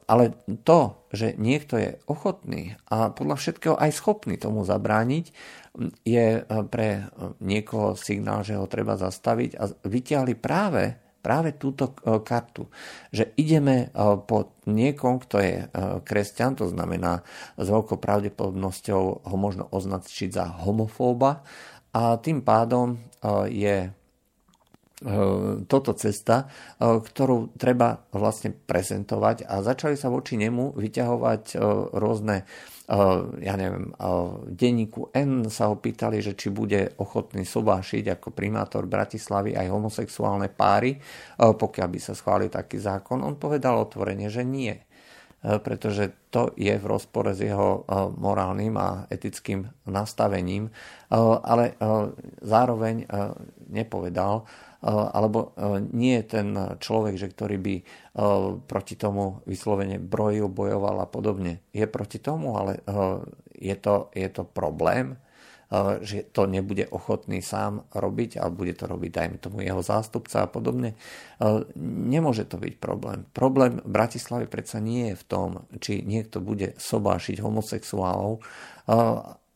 Ale 0.06 0.36
to, 0.68 1.08
že 1.16 1.32
niekto 1.40 1.80
je 1.80 1.96
ochotný 2.06 2.76
a 2.92 3.08
podľa 3.08 3.40
všetkého 3.40 3.74
aj 3.80 3.96
schopný 3.96 4.36
tomu 4.36 4.68
zabrániť, 4.68 5.32
je 6.04 6.44
pre 6.68 7.08
niekoho 7.40 7.96
signál, 7.96 8.44
že 8.44 8.60
ho 8.60 8.68
treba 8.68 9.00
zastaviť 9.00 9.50
a 9.56 9.64
vyťahli 9.68 10.36
práve 10.36 11.05
práve 11.26 11.58
túto 11.58 11.90
kartu, 12.22 12.70
že 13.10 13.34
ideme 13.34 13.90
po 14.30 14.54
niekom, 14.70 15.18
kto 15.26 15.42
je 15.42 15.66
kresťan, 16.06 16.54
to 16.54 16.70
znamená 16.70 17.26
s 17.58 17.66
veľkou 17.66 17.98
pravdepodobnosťou 17.98 19.02
ho 19.26 19.36
možno 19.36 19.66
označiť 19.74 20.30
za 20.30 20.46
homofóba. 20.62 21.42
A 21.90 22.14
tým 22.22 22.46
pádom 22.46 23.02
je 23.50 23.90
toto 25.66 25.92
cesta, 25.98 26.48
ktorú 26.80 27.58
treba 27.58 28.06
vlastne 28.14 28.54
prezentovať. 28.54 29.44
A 29.44 29.60
začali 29.60 29.98
sa 29.98 30.08
voči 30.08 30.38
nemu 30.40 30.72
vyťahovať 30.72 31.58
rôzne 31.92 32.48
ja 33.42 33.54
neviem, 33.58 33.90
v 33.90 34.54
denníku 34.54 35.10
N 35.10 35.50
sa 35.50 35.66
ho 35.66 35.74
pýtali, 35.74 36.22
že 36.22 36.38
či 36.38 36.54
bude 36.54 36.94
ochotný 37.02 37.42
sobášiť 37.42 38.14
ako 38.14 38.30
primátor 38.30 38.86
Bratislavy 38.86 39.58
aj 39.58 39.66
homosexuálne 39.74 40.46
páry, 40.54 40.94
pokiaľ 41.34 41.88
by 41.90 41.98
sa 41.98 42.14
schválil 42.14 42.46
taký 42.46 42.78
zákon. 42.78 43.26
On 43.26 43.34
povedal 43.34 43.74
otvorene, 43.74 44.30
že 44.30 44.46
nie 44.46 44.85
pretože 45.46 46.10
to 46.34 46.50
je 46.58 46.74
v 46.74 46.86
rozpore 46.90 47.30
s 47.30 47.38
jeho 47.38 47.86
morálnym 48.18 48.74
a 48.74 49.06
etickým 49.06 49.70
nastavením, 49.86 50.74
ale 51.46 51.78
zároveň 52.42 53.06
nepovedal, 53.70 54.42
alebo 54.86 55.54
nie 55.94 56.18
je 56.18 56.24
ten 56.26 56.48
človek, 56.82 57.14
že 57.14 57.30
ktorý 57.30 57.56
by 57.62 57.74
proti 58.66 58.98
tomu 58.98 59.38
vyslovene 59.46 60.02
brojil, 60.02 60.50
bojoval 60.50 61.02
a 61.02 61.06
podobne. 61.06 61.62
Je 61.70 61.86
proti 61.86 62.18
tomu, 62.18 62.58
ale 62.58 62.82
je 63.54 63.76
to, 63.78 64.10
je 64.18 64.28
to 64.28 64.42
problém, 64.44 65.14
že 66.02 66.30
to 66.30 66.46
nebude 66.46 66.86
ochotný 66.94 67.42
sám 67.42 67.90
robiť 67.90 68.38
a 68.38 68.46
bude 68.46 68.70
to 68.78 68.86
robiť, 68.86 69.10
dajme 69.10 69.36
tomu, 69.42 69.66
jeho 69.66 69.82
zástupca 69.82 70.46
a 70.46 70.50
podobne. 70.50 70.94
Nemôže 71.78 72.46
to 72.46 72.54
byť 72.54 72.74
problém. 72.78 73.26
Problém 73.34 73.82
Bratislavy 73.82 74.46
predsa 74.46 74.78
nie 74.78 75.10
je 75.10 75.18
v 75.18 75.24
tom, 75.26 75.48
či 75.82 76.06
niekto 76.06 76.38
bude 76.38 76.78
sobášiť 76.78 77.42
homosexuálov, 77.42 78.38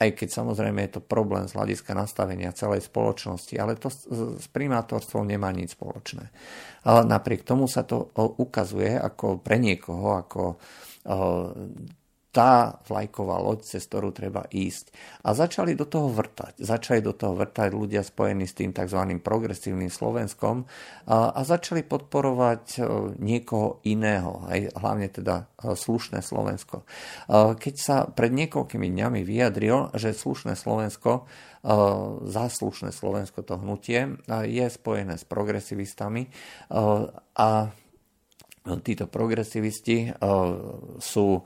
aj 0.00 0.16
keď 0.16 0.28
samozrejme 0.32 0.80
je 0.88 0.96
to 0.96 1.04
problém 1.04 1.44
z 1.44 1.54
hľadiska 1.54 1.92
nastavenia 1.92 2.56
celej 2.56 2.88
spoločnosti, 2.88 3.52
ale 3.60 3.76
to 3.76 3.92
s 4.40 4.48
primátorstvom 4.48 5.28
nemá 5.28 5.52
nič 5.52 5.76
spoločné. 5.76 6.32
Napriek 6.88 7.44
tomu 7.44 7.68
sa 7.68 7.84
to 7.84 8.08
ukazuje 8.16 8.96
ako 8.96 9.38
pre 9.44 9.60
niekoho, 9.60 10.16
ako 10.24 10.56
tá 12.30 12.78
vlajková 12.86 13.42
loď, 13.42 13.66
cez 13.66 13.82
ktorú 13.90 14.14
treba 14.14 14.46
ísť. 14.54 14.94
A 15.26 15.34
začali 15.34 15.74
do 15.74 15.82
toho 15.82 16.06
vrtať. 16.06 16.62
Začali 16.62 17.02
do 17.02 17.10
toho 17.10 17.34
vrtať 17.34 17.74
ľudia 17.74 18.06
spojení 18.06 18.46
s 18.46 18.54
tým 18.54 18.70
tzv. 18.70 19.18
progresívnym 19.18 19.90
Slovenskom 19.90 20.62
a, 21.10 21.34
a 21.34 21.40
začali 21.42 21.82
podporovať 21.82 22.64
e, 22.78 22.80
niekoho 23.18 23.82
iného, 23.82 24.46
aj 24.46 24.78
hlavne 24.78 25.10
teda 25.10 25.36
e, 25.58 25.74
slušné 25.74 26.22
Slovensko. 26.22 26.82
E, 26.82 26.84
keď 27.58 27.74
sa 27.74 27.96
pred 28.06 28.30
niekoľkými 28.30 28.86
dňami 28.86 29.20
vyjadril, 29.26 29.90
že 29.98 30.14
slušné 30.14 30.54
Slovensko 30.54 31.26
záslušné 32.24 32.88
Slovensko 32.88 33.44
to 33.44 33.60
hnutie 33.60 34.16
je 34.48 34.66
spojené 34.72 35.20
s 35.20 35.28
progresivistami 35.28 36.32
a 37.36 37.48
títo 38.80 39.04
progresivisti 39.12 40.08
sú 40.96 41.44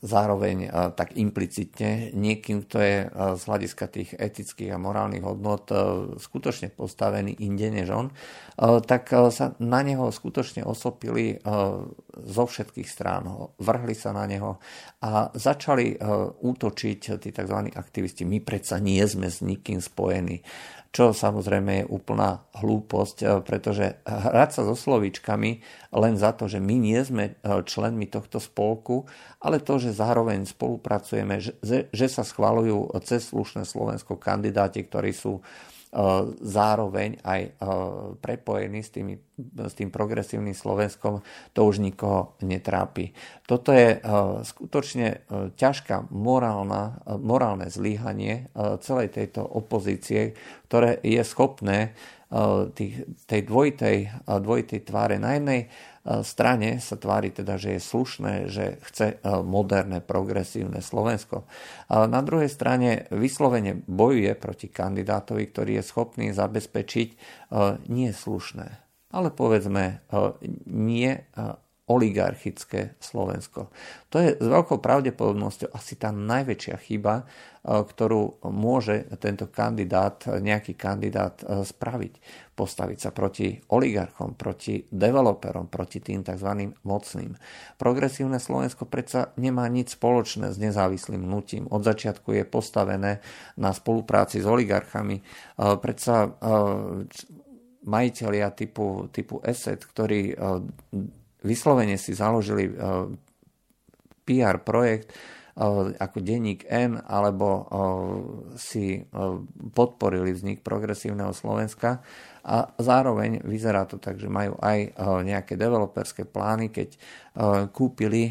zároveň 0.00 0.72
tak 0.96 1.12
implicitne 1.20 2.08
niekým, 2.16 2.64
kto 2.64 2.76
je 2.80 2.96
z 3.12 3.42
hľadiska 3.44 3.84
tých 3.92 4.16
etických 4.16 4.72
a 4.72 4.80
morálnych 4.80 5.20
hodnot 5.20 5.68
skutočne 6.16 6.72
postavený 6.72 7.44
inde 7.44 7.68
než 7.68 7.92
on, 7.92 8.08
tak 8.80 9.12
sa 9.12 9.52
na 9.60 9.84
neho 9.84 10.08
skutočne 10.08 10.64
osopili 10.64 11.36
zo 12.16 12.44
všetkých 12.48 12.88
strán. 12.88 13.28
Vrhli 13.60 13.92
sa 13.92 14.16
na 14.16 14.24
neho 14.24 14.56
a 15.04 15.28
začali 15.36 16.00
útočiť 16.40 17.20
tí 17.20 17.28
tzv. 17.28 17.58
aktivisti. 17.76 18.24
My 18.24 18.40
predsa 18.40 18.80
nie 18.80 19.04
sme 19.04 19.28
s 19.28 19.44
nikým 19.44 19.84
spojení 19.84 20.40
čo 20.96 21.12
samozrejme 21.12 21.84
je 21.84 21.90
úplná 21.92 22.40
hlúposť, 22.56 23.16
e, 23.20 23.26
pretože 23.44 24.00
hrať 24.08 24.50
sa 24.56 24.62
so 24.64 24.72
slovíčkami 24.72 25.60
len 25.92 26.16
za 26.16 26.32
to, 26.32 26.48
že 26.48 26.56
my 26.56 26.72
nie 26.80 26.96
sme 27.04 27.36
e, 27.36 27.52
členmi 27.68 28.08
tohto 28.08 28.40
spolku, 28.40 29.04
ale 29.44 29.60
to, 29.60 29.76
že 29.76 29.92
zároveň 29.92 30.48
spolupracujeme, 30.48 31.36
že, 31.44 32.08
sa 32.08 32.24
schvalujú 32.24 32.96
cez 33.04 33.28
slušné 33.28 33.68
Slovensko 33.68 34.16
kandidáti, 34.16 34.88
ktorí 34.88 35.12
sú 35.12 35.44
E, 35.44 35.75
zároveň 36.44 37.16
aj 37.24 37.40
e, 37.40 37.50
prepojený 38.20 38.84
s, 38.84 38.90
tými, 38.92 39.16
s 39.40 39.72
tým 39.72 39.88
progresívnym 39.88 40.52
Slovenskom, 40.52 41.24
to 41.56 41.60
už 41.64 41.80
nikoho 41.80 42.36
netrápi. 42.44 43.16
Toto 43.48 43.72
je 43.72 43.96
e, 43.96 43.98
skutočne 44.44 45.24
ťažká 45.56 46.12
morálna, 46.12 47.00
morálne 47.16 47.72
zlíhanie 47.72 48.52
celej 48.84 49.16
tejto 49.16 49.40
opozície, 49.40 50.36
ktoré 50.68 51.00
je 51.00 51.22
schopné 51.24 51.96
tých, 52.74 52.94
tej 53.24 53.40
dvojitej, 53.48 53.98
dvojitej 54.26 54.80
tváre 54.84 55.16
na 55.16 55.38
jednej 55.38 55.60
strane 56.22 56.78
sa 56.78 56.94
tvári 56.94 57.34
teda, 57.34 57.58
že 57.58 57.76
je 57.78 57.82
slušné, 57.82 58.32
že 58.46 58.78
chce 58.86 59.06
e, 59.10 59.42
moderné, 59.42 59.98
progresívne 59.98 60.78
Slovensko. 60.78 61.42
Na 61.90 62.20
druhej 62.22 62.46
strane 62.46 63.10
vyslovene 63.10 63.82
bojuje 63.90 64.30
proti 64.38 64.70
kandidátovi, 64.70 65.50
ktorý 65.50 65.82
je 65.82 65.84
schopný 65.84 66.26
zabezpečiť 66.30 67.08
e, 67.10 67.16
nie 67.90 68.14
slušné, 68.14 68.68
ale 69.10 69.28
povedzme 69.34 69.84
e, 69.84 69.94
nie 70.70 71.26
oligarchické 71.86 72.98
Slovensko. 72.98 73.70
To 74.10 74.18
je 74.18 74.34
s 74.34 74.46
veľkou 74.46 74.82
pravdepodobnosťou 74.82 75.70
asi 75.70 75.94
tá 75.94 76.10
najväčšia 76.10 76.76
chyba, 76.82 77.22
ktorú 77.62 78.42
môže 78.50 79.06
tento 79.22 79.46
kandidát, 79.46 80.18
nejaký 80.26 80.74
kandidát 80.74 81.38
spraviť 81.42 82.46
postaviť 82.56 82.98
sa 82.98 83.10
proti 83.12 83.52
oligarchom, 83.68 84.32
proti 84.32 84.80
developerom, 84.88 85.68
proti 85.68 86.00
tým 86.00 86.24
tzv. 86.24 86.72
mocným. 86.88 87.36
Progresívne 87.76 88.40
Slovensko 88.40 88.88
predsa 88.88 89.36
nemá 89.36 89.68
nič 89.68 89.92
spoločné 90.00 90.50
s 90.50 90.56
nezávislým 90.56 91.20
nutím. 91.20 91.68
Od 91.68 91.84
začiatku 91.84 92.32
je 92.32 92.48
postavené 92.48 93.20
na 93.60 93.76
spolupráci 93.76 94.40
s 94.40 94.48
oligarchami. 94.48 95.20
Predsa 95.60 96.32
majiteľia 97.84 98.48
typu, 98.56 99.12
typu 99.12 99.44
ESET, 99.44 99.84
ktorí 99.84 100.32
vyslovene 101.46 101.94
si 101.94 102.12
založili 102.12 102.66
PR 104.26 104.58
projekt, 104.66 105.14
ako 105.96 106.20
denník 106.20 106.68
N, 106.68 107.00
alebo 107.00 107.64
si 108.60 109.00
podporili 109.72 110.34
vznik 110.36 110.60
progresívneho 110.60 111.32
Slovenska, 111.32 112.04
a 112.46 112.70
zároveň 112.78 113.42
vyzerá 113.42 113.90
to 113.90 113.98
tak, 113.98 114.22
že 114.22 114.30
majú 114.30 114.54
aj 114.62 114.94
nejaké 115.26 115.58
developerské 115.58 116.28
plány, 116.30 116.70
keď 116.70 116.94
kúpili 117.74 118.30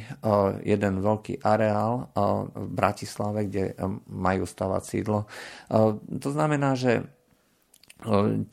jeden 0.64 0.94
veľký 1.04 1.44
areál 1.44 2.14
v 2.56 2.70
Bratislave, 2.72 3.52
kde 3.52 3.76
majú 4.08 4.48
stavať 4.48 4.82
sídlo. 4.88 5.28
To 6.00 6.30
znamená, 6.32 6.80
že 6.80 7.04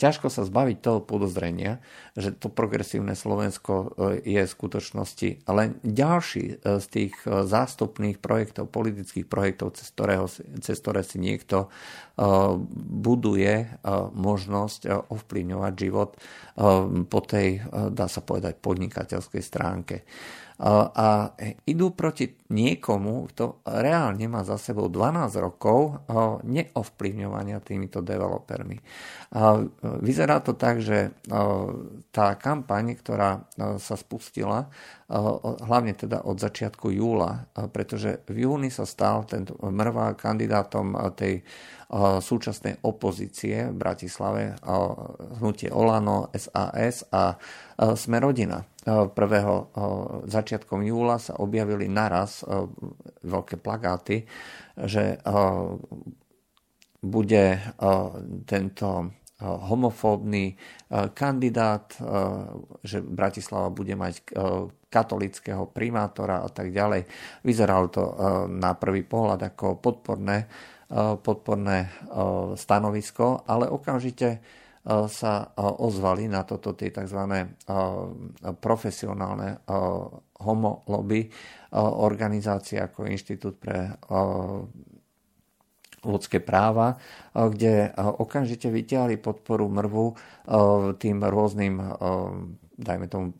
ťažko 0.00 0.32
sa 0.32 0.48
zbaviť 0.48 0.76
toho 0.80 1.04
podozrenia, 1.04 1.84
že 2.16 2.32
to 2.32 2.48
progresívne 2.48 3.12
Slovensko 3.12 3.92
je 4.24 4.42
v 4.42 4.54
skutočnosti 4.54 5.44
len 5.48 5.76
ďalší 5.84 6.64
z 6.64 6.86
tých 6.88 7.14
zástupných 7.24 8.16
projektov, 8.18 8.72
politických 8.72 9.28
projektov, 9.28 9.76
cez, 9.76 9.92
ktorého, 9.92 10.26
cez 10.60 10.76
ktoré 10.80 11.04
si 11.04 11.20
niekto 11.20 11.68
buduje 12.92 13.80
možnosť 14.16 15.08
ovplyvňovať 15.12 15.72
život 15.76 16.16
po 17.06 17.20
tej, 17.20 17.64
dá 17.92 18.06
sa 18.08 18.20
povedať, 18.24 18.56
podnikateľskej 18.60 19.42
stránke. 19.44 20.04
A 20.62 21.34
idú 21.66 21.90
proti 21.90 22.38
niekomu, 22.52 23.32
kto 23.32 23.64
reálne 23.64 24.28
má 24.28 24.44
za 24.44 24.60
sebou 24.60 24.92
12 24.92 25.32
rokov 25.40 26.04
neovplyvňovania 26.44 27.64
týmito 27.64 28.04
developermi. 28.04 28.76
Vyzerá 30.04 30.44
to 30.44 30.52
tak, 30.52 30.84
že 30.84 31.16
tá 32.12 32.36
kampaň, 32.36 33.00
ktorá 33.00 33.48
sa 33.80 33.96
spustila, 33.96 34.68
hlavne 35.64 35.96
teda 35.96 36.28
od 36.28 36.36
začiatku 36.36 36.92
júla, 36.92 37.48
pretože 37.72 38.20
v 38.28 38.44
júni 38.44 38.68
sa 38.68 38.84
stal 38.84 39.24
tento 39.24 39.56
mrvá 39.56 40.12
kandidátom 40.12 40.92
tej 41.16 41.40
súčasnej 42.20 42.80
opozície 42.88 43.68
v 43.68 43.76
Bratislave, 43.76 44.56
hnutie 45.40 45.68
Olano, 45.68 46.32
SAS 46.32 47.04
a 47.12 47.36
Sme 47.96 48.20
rodina. 48.20 48.64
Prvého 48.88 49.70
začiatkom 50.24 50.82
júla 50.82 51.20
sa 51.20 51.38
objavili 51.38 51.86
naraz 51.86 52.41
veľké 53.22 53.56
plagáty, 53.62 54.26
že 54.76 55.18
bude 57.02 57.44
tento 58.46 58.88
homofóbny 59.42 60.54
kandidát, 61.16 61.90
že 62.82 63.02
Bratislava 63.02 63.74
bude 63.74 63.98
mať 63.98 64.14
katolického 64.86 65.66
primátora 65.72 66.44
a 66.44 66.48
tak 66.52 66.70
ďalej. 66.70 67.02
Vyzeralo 67.42 67.86
to 67.90 68.04
na 68.52 68.76
prvý 68.78 69.02
pohľad 69.02 69.54
ako 69.54 69.80
podporné 69.82 70.46
podporné 71.24 71.88
stanovisko, 72.52 73.48
ale 73.48 73.64
okamžite 73.64 74.44
sa 75.08 75.32
ozvali 75.56 76.28
na 76.28 76.44
toto 76.44 76.76
tie 76.76 76.92
tzv. 76.92 77.16
profesionálne 78.60 79.64
homolobby 80.42 81.30
organizácie 81.78 82.82
ako 82.82 83.06
Inštitút 83.06 83.56
pre 83.62 83.94
ľudské 86.02 86.42
práva, 86.42 86.98
kde 87.30 87.94
okamžite 87.96 88.66
vytiahli 88.66 89.22
podporu 89.22 89.70
mrvu 89.70 90.06
tým 90.98 91.18
rôznym, 91.22 91.78
dajme 92.74 93.06
tomu, 93.06 93.30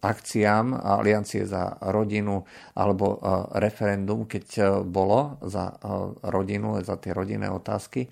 akciám 0.00 0.72
Aliancie 0.80 1.44
za 1.44 1.76
rodinu 1.92 2.40
alebo 2.72 3.20
referendum, 3.58 4.24
keď 4.24 4.80
bolo 4.86 5.36
za 5.44 5.76
rodinu, 6.24 6.80
za 6.80 6.96
tie 6.96 7.12
rodinné 7.12 7.50
otázky. 7.52 8.08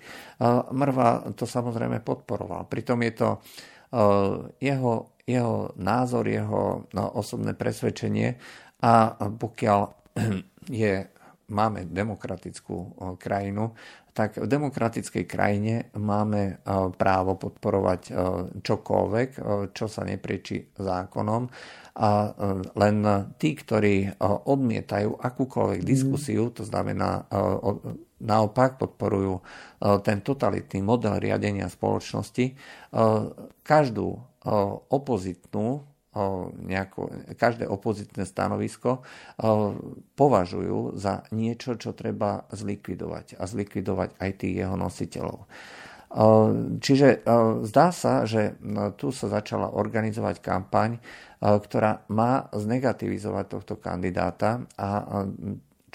Mrva 0.69 1.33
to 1.33 1.49
samozrejme 1.49 2.05
podporoval. 2.05 2.69
Pritom 2.69 3.01
je 3.01 3.13
to 3.15 3.29
jeho, 4.59 4.93
jeho 5.25 5.73
názor, 5.81 6.29
jeho 6.29 6.85
osobné 7.17 7.57
presvedčenie 7.57 8.37
a 8.85 9.17
pokiaľ 9.17 9.81
je, 10.85 10.93
máme 11.49 11.89
demokratickú 11.89 12.97
krajinu, 13.17 13.73
tak 14.15 14.39
v 14.39 14.47
demokratickej 14.47 15.25
krajine 15.27 15.91
máme 15.99 16.63
právo 16.95 17.35
podporovať 17.35 18.01
čokoľvek, 18.63 19.29
čo 19.75 19.85
sa 19.91 20.01
neprieči 20.07 20.71
zákonom 20.71 21.43
a 21.99 22.09
len 22.79 22.97
tí, 23.35 23.49
ktorí 23.59 24.15
odmietajú 24.23 25.19
akúkoľvek 25.19 25.81
mhm. 25.83 25.87
diskusiu, 25.87 26.47
to 26.55 26.63
znamená 26.63 27.27
naopak 28.23 28.79
podporujú 28.79 29.43
ten 30.07 30.23
totalitný 30.23 30.79
model 30.79 31.19
riadenia 31.19 31.67
spoločnosti, 31.67 32.55
každú 33.67 34.07
opozitnú 34.89 35.81
nejako, 36.63 37.11
každé 37.35 37.67
opozitné 37.67 38.23
stanovisko 38.23 39.03
považujú 40.15 40.95
za 40.95 41.27
niečo, 41.35 41.75
čo 41.75 41.91
treba 41.91 42.47
zlikvidovať 42.55 43.35
a 43.35 43.43
zlikvidovať 43.43 44.15
aj 44.23 44.31
tých 44.39 44.63
jeho 44.63 44.79
nositeľov. 44.79 45.43
Čiže 46.79 47.27
zdá 47.67 47.87
sa, 47.91 48.23
že 48.23 48.55
tu 48.95 49.11
sa 49.11 49.27
začala 49.27 49.75
organizovať 49.75 50.39
kampaň, 50.39 51.03
ktorá 51.43 52.07
má 52.07 52.47
znegativizovať 52.55 53.45
tohto 53.51 53.75
kandidáta 53.75 54.63
a 54.79 55.27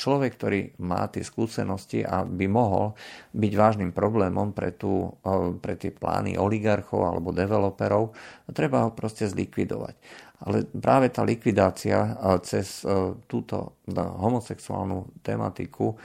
človek, 0.00 0.40
ktorý 0.40 0.60
má 0.80 1.04
tie 1.12 1.20
skúsenosti 1.20 2.00
a 2.00 2.24
by 2.24 2.48
mohol 2.48 2.96
byť 3.36 3.52
vážnym 3.52 3.92
problémom 3.92 4.56
pre, 4.56 4.72
tú, 4.72 5.20
pre 5.60 5.76
tie 5.76 5.92
plány 5.92 6.40
oligarchov 6.40 7.04
alebo 7.04 7.36
developerov, 7.36 8.16
treba 8.56 8.88
ho 8.88 8.96
proste 8.96 9.28
zlikvidovať. 9.28 9.94
Ale 10.40 10.64
práve 10.72 11.12
tá 11.12 11.20
likvidácia 11.20 12.16
cez 12.40 12.80
túto 13.28 13.84
homosexuálnu 13.92 15.20
tematiku, 15.20 16.00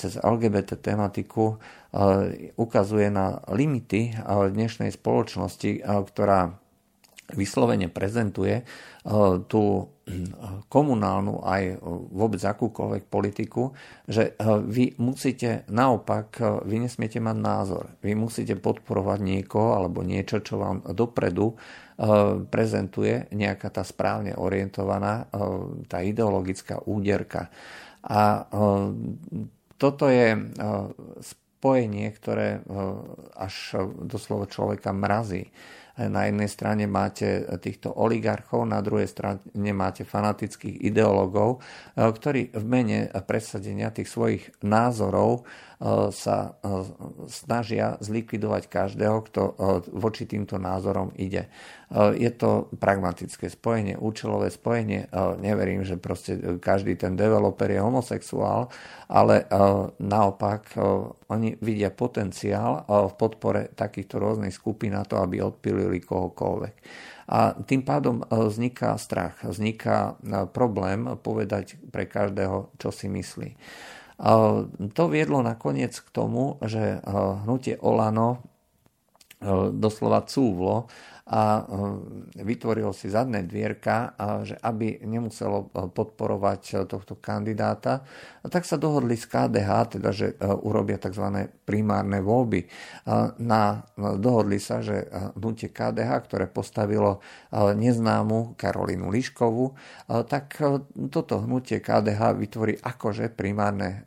cez 0.00 0.16
LGBT 0.16 0.80
tematiku 0.80 1.60
ukazuje 2.56 3.12
na 3.12 3.44
limity 3.52 4.16
dnešnej 4.24 4.96
spoločnosti, 4.96 5.84
ktorá 5.84 6.56
vyslovene 7.34 7.90
prezentuje 7.90 8.62
tú 9.50 9.90
komunálnu 10.70 11.42
aj 11.42 11.82
vôbec 12.14 12.38
akúkoľvek 12.38 13.10
politiku, 13.10 13.74
že 14.06 14.32
eh, 14.32 14.62
vy 14.62 14.94
musíte 15.02 15.66
naopak, 15.66 16.26
eh, 16.38 16.46
vy 16.62 16.86
nesmiete 16.86 17.18
mať 17.18 17.36
názor. 17.36 17.84
Vy 18.06 18.14
musíte 18.14 18.54
podporovať 18.54 19.18
niekoho 19.18 19.74
alebo 19.74 20.06
niečo, 20.06 20.38
čo 20.46 20.62
vám 20.62 20.86
dopredu 20.94 21.54
eh, 21.54 22.38
prezentuje 22.46 23.26
nejaká 23.34 23.74
tá 23.74 23.82
správne 23.82 24.38
orientovaná, 24.38 25.26
tá 25.90 25.98
ideologická 26.06 26.78
úderka. 26.86 27.50
A 28.06 28.46
toto 29.82 30.06
je 30.06 30.38
spojenie, 31.18 32.06
ktoré 32.14 32.62
až 33.34 33.82
doslova 34.06 34.46
človeka 34.46 34.94
mrazí 34.94 35.50
na 35.96 36.28
jednej 36.28 36.48
strane 36.52 36.84
máte 36.84 37.48
týchto 37.56 37.88
oligarchov, 37.96 38.68
na 38.68 38.84
druhej 38.84 39.08
strane 39.08 39.40
máte 39.72 40.04
fanatických 40.04 40.84
ideológov, 40.84 41.58
e, 41.58 42.04
ktorí 42.04 42.52
v 42.52 42.64
mene 42.68 42.98
presadenia 43.24 43.88
tých 43.88 44.12
svojich 44.12 44.44
názorov 44.60 45.48
E, 45.75 45.75
sa 46.12 46.36
e, 46.40 46.50
snažia 47.28 48.00
zlikvidovať 48.00 48.62
každého, 48.64 49.16
kto 49.28 49.42
e, 49.44 49.52
voči 49.92 50.24
týmto 50.24 50.56
názorom 50.56 51.12
ide. 51.20 51.52
Je 52.18 52.26
to 52.34 52.66
pragmatické 52.82 53.46
spojenie, 53.46 53.94
účelové 53.94 54.50
spojenie. 54.50 55.06
Neverím, 55.38 55.86
že 55.86 55.94
proste 55.94 56.58
každý 56.58 56.98
ten 56.98 57.14
developer 57.14 57.70
je 57.70 57.78
homosexuál, 57.78 58.74
ale 59.06 59.46
naopak 60.02 60.74
oni 61.30 61.54
vidia 61.62 61.94
potenciál 61.94 62.82
v 62.90 63.14
podpore 63.14 63.70
takýchto 63.70 64.18
rôznych 64.18 64.50
skupín 64.50 64.98
na 64.98 65.06
to, 65.06 65.22
aby 65.22 65.38
odpilili 65.38 66.02
kohokoľvek. 66.02 66.74
A 67.30 67.54
tým 67.54 67.86
pádom 67.86 68.26
vzniká 68.30 68.98
strach, 68.98 69.38
vzniká 69.46 70.18
problém 70.50 71.06
povedať 71.22 71.78
pre 71.94 72.10
každého, 72.10 72.74
čo 72.82 72.90
si 72.90 73.06
myslí. 73.06 73.54
To 74.96 75.02
viedlo 75.12 75.44
nakoniec 75.44 75.92
k 75.92 76.08
tomu, 76.08 76.56
že 76.64 77.04
hnutie 77.44 77.76
Olano 77.80 78.40
doslova 79.72 80.24
cúvlo 80.24 80.88
a 81.26 81.58
e, 81.58 81.62
vytvoril 82.38 82.94
si 82.94 83.10
zadné 83.10 83.42
dvierka, 83.42 84.14
že 84.46 84.54
aby 84.62 85.02
nemuselo 85.02 85.66
e, 85.74 85.90
podporovať 85.90 86.62
e, 86.70 86.74
tohto 86.86 87.18
kandidáta, 87.18 88.06
tak 88.46 88.62
sa 88.62 88.78
dohodli 88.78 89.18
s 89.18 89.26
KDH, 89.26 89.98
teda 89.98 90.14
že 90.14 90.38
urobia 90.62 91.02
tzv. 91.02 91.50
primárne 91.66 92.22
voľby. 92.22 92.70
Na, 93.42 93.82
dohodli 93.98 94.62
sa, 94.62 94.78
že 94.78 95.02
hnutie 95.34 95.74
KDH, 95.74 96.30
ktoré 96.30 96.46
postavilo 96.46 97.18
neznámu 97.50 98.54
Karolínu 98.54 99.10
Liškovu, 99.10 99.74
tak 100.30 100.62
toto 101.10 101.42
hnutie 101.42 101.82
KDH 101.82 102.38
vytvorí 102.38 102.78
akože 102.78 103.34
primárne, 103.34 104.06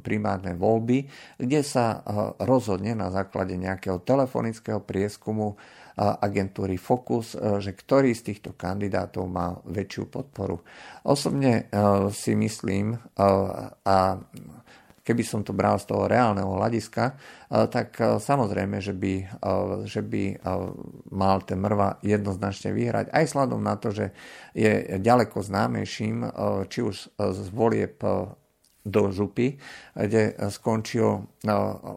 primárne 0.00 0.56
voľby, 0.56 1.04
kde 1.36 1.60
sa 1.60 2.00
rozhodne 2.40 2.96
na 2.96 3.12
základe 3.12 3.52
nejakého 3.60 4.00
telefonického 4.00 4.80
prieskumu 4.80 5.60
agentúry 5.96 6.74
Focus, 6.74 7.38
e, 7.38 7.62
že 7.62 7.70
ktorý 7.74 8.10
z 8.14 8.34
týchto 8.34 8.50
kandidátov 8.58 9.30
má 9.30 9.54
väčšiu 9.62 10.10
podporu. 10.10 10.58
Osobne 11.06 11.70
e, 11.70 12.10
si 12.10 12.34
myslím, 12.34 12.94
e, 12.94 12.98
a 13.86 14.18
keby 15.04 15.22
som 15.22 15.44
to 15.44 15.52
bral 15.52 15.76
z 15.76 15.84
toho 15.92 16.08
reálneho 16.08 16.48
hľadiska, 16.48 17.12
tak 17.68 18.00
samozrejme, 18.00 18.80
že 18.80 18.96
by, 18.96 19.36
že 19.84 20.00
by 20.00 20.40
mal 21.12 21.44
ten 21.44 21.60
mrva 21.60 22.00
jednoznačne 22.00 22.72
vyhrať. 22.72 23.12
Aj 23.12 23.28
sladom 23.28 23.60
na 23.60 23.76
to, 23.76 23.92
že 23.92 24.16
je 24.56 24.96
ďaleko 24.96 25.44
známejším, 25.44 26.24
či 26.72 26.78
už 26.80 27.20
z 27.20 27.46
volieb 27.52 28.00
do 28.80 29.02
župy, 29.12 29.60
kde 29.92 30.40
skončil 30.48 31.28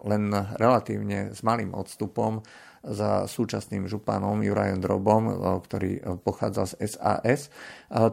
len 0.03 0.23
relatívne 0.59 1.31
s 1.31 1.39
malým 1.47 1.79
odstupom 1.79 2.43
za 2.91 3.27
súčasným 3.27 3.85
županom 3.85 4.39
Jurajom 4.43 4.79
Drobom, 4.79 5.23
e, 5.27 5.33
ktorý 5.63 5.91
e, 5.97 6.01
pochádza 6.21 6.69
z 6.73 6.95
SAS, 6.95 7.47
e, 7.47 7.49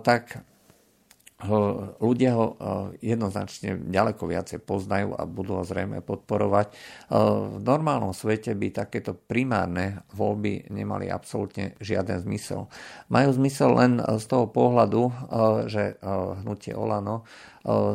tak 0.03 0.43
ľudia 2.01 2.41
ho 2.41 2.57
jednoznačne 3.05 3.77
ďaleko 3.77 4.25
viacej 4.25 4.65
poznajú 4.65 5.13
a 5.13 5.29
budú 5.29 5.61
ho 5.61 5.65
zrejme 5.67 6.01
podporovať. 6.01 6.73
V 7.53 7.61
normálnom 7.61 8.17
svete 8.17 8.57
by 8.57 8.73
takéto 8.73 9.13
primárne 9.13 10.09
voľby 10.17 10.73
nemali 10.73 11.13
absolútne 11.13 11.77
žiaden 11.85 12.25
zmysel. 12.25 12.73
Majú 13.13 13.29
zmysel 13.37 13.77
len 13.77 13.93
z 14.01 14.25
toho 14.25 14.49
pohľadu, 14.49 15.13
že 15.69 16.01
hnutie 16.41 16.73
Olano 16.73 17.29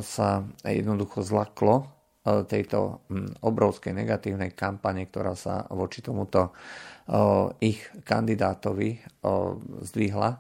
sa 0.05 0.45
jednoducho 0.61 1.25
zlaklo 1.25 1.98
tejto 2.47 3.05
obrovskej 3.43 3.93
negatívnej 3.93 4.53
kampane, 4.53 5.07
ktorá 5.07 5.33
sa 5.33 5.65
voči 5.71 6.03
tomuto 6.03 6.49
e, 6.49 6.51
ich 7.63 7.79
kandidátovi 8.03 8.89
e, 8.95 8.99
zdvihla. 9.85 10.31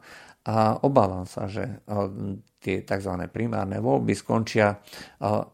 A 0.49 0.81
obávam 0.81 1.29
sa, 1.29 1.45
že 1.45 1.83
tie 2.63 2.81
tzv. 2.81 3.13
primárne 3.29 3.77
voľby 3.77 4.17
skončia 4.17 4.81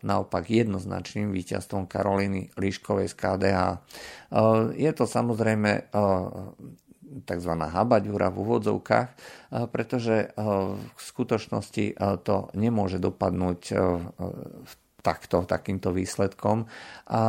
naopak 0.02 0.46
jednoznačným 0.48 1.36
víťazstvom 1.36 1.86
Karoliny 1.90 2.54
Líškovej 2.56 3.12
z 3.12 3.16
KDH. 3.18 3.60
Je 4.78 4.92
to 4.96 5.04
samozrejme 5.04 5.90
tzv. 7.28 7.54
habaďura 7.60 8.28
v 8.34 8.38
úvodzovkách, 8.40 9.10
pretože 9.70 10.32
v 10.36 11.00
skutočnosti 11.02 11.86
to 12.24 12.36
nemôže 12.58 13.02
dopadnúť 13.02 13.62
v 14.64 14.74
takto, 15.06 15.46
takýmto 15.46 15.94
výsledkom. 15.94 16.66
A 17.14 17.22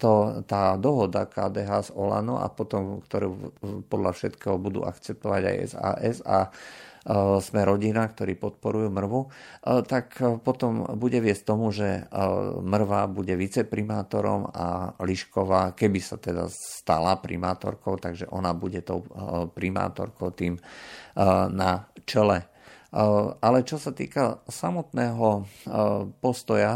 to, 0.00 0.12
tá 0.48 0.80
dohoda 0.80 1.28
KDH 1.28 1.70
s 1.86 1.90
Olano 1.92 2.40
a 2.40 2.48
potom, 2.48 3.04
ktorú 3.04 3.52
podľa 3.92 4.16
všetkého 4.16 4.56
budú 4.56 4.88
akceptovať 4.88 5.42
aj 5.44 5.56
SAS 5.76 6.18
a 6.24 6.48
sme 7.42 7.66
rodina, 7.66 8.06
ktorí 8.06 8.38
podporujú 8.38 8.86
Mrvu, 8.86 9.20
tak 9.90 10.22
potom 10.46 10.86
bude 10.94 11.18
viesť 11.18 11.42
tomu, 11.42 11.74
že 11.74 12.06
Mrva 12.62 13.10
bude 13.10 13.34
viceprimátorom 13.34 14.46
a 14.46 14.94
Lišková, 15.02 15.74
keby 15.74 15.98
sa 15.98 16.22
teda 16.22 16.46
stala 16.46 17.18
primátorkou, 17.18 17.98
takže 17.98 18.30
ona 18.30 18.54
bude 18.54 18.86
tou 18.86 19.02
primátorkou 19.50 20.30
tým 20.30 20.54
na 21.50 21.90
čele 22.06 22.51
ale 22.92 23.64
čo 23.64 23.80
sa 23.80 23.96
týka 23.96 24.44
samotného 24.44 25.48
postoja 26.20 26.72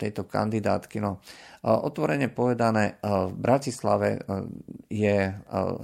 tejto 0.00 0.24
kandidátky, 0.24 0.96
no 1.04 1.20
otvorene 1.60 2.32
povedané, 2.32 2.96
v 3.04 3.34
Bratislave 3.36 4.24
je 4.88 5.28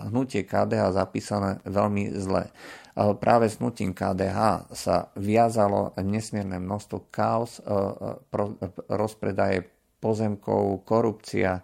hnutie 0.08 0.48
KDH 0.48 0.82
zapísané 0.96 1.60
veľmi 1.68 2.16
zle. 2.16 2.48
Práve 2.94 3.50
s 3.50 3.58
hnutím 3.58 3.92
KDH 3.92 4.70
sa 4.72 5.10
viazalo 5.18 5.92
nesmierne 6.00 6.62
množstvo 6.62 7.10
chaos, 7.10 7.58
rozpredaje 8.88 9.68
pozemkov, 9.98 10.86
korupcia, 10.86 11.60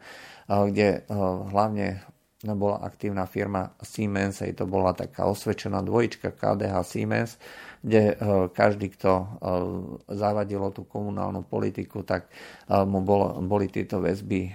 kde 0.50 1.06
hlavne 1.54 2.02
bola 2.40 2.82
aktívna 2.82 3.30
firma 3.30 3.76
Siemens, 3.84 4.42
to 4.42 4.64
bola 4.66 4.90
taká 4.96 5.28
osvedčená 5.30 5.84
dvojička 5.84 6.34
KDH 6.34 6.74
Siemens, 6.82 7.38
kde 7.80 8.02
eh, 8.12 8.16
každý, 8.52 8.92
kto 8.92 9.12
eh, 9.12 9.26
zavadilo 10.12 10.68
tú 10.70 10.84
komunálnu 10.84 11.48
politiku, 11.48 12.04
tak 12.04 12.28
eh, 12.28 12.84
mu 12.84 13.00
boli 13.40 13.66
tieto 13.72 14.04
väzby 14.04 14.52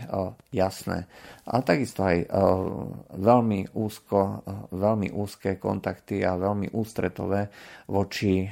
jasné. 0.54 1.10
A 1.46 1.62
takisto 1.62 2.02
aj 2.02 2.26
veľmi 3.14 3.78
úzko, 3.78 4.42
veľmi 4.74 5.14
úzke 5.14 5.62
kontakty 5.62 6.26
a 6.26 6.34
veľmi 6.42 6.74
ústretové 6.74 7.54
voči 7.86 8.50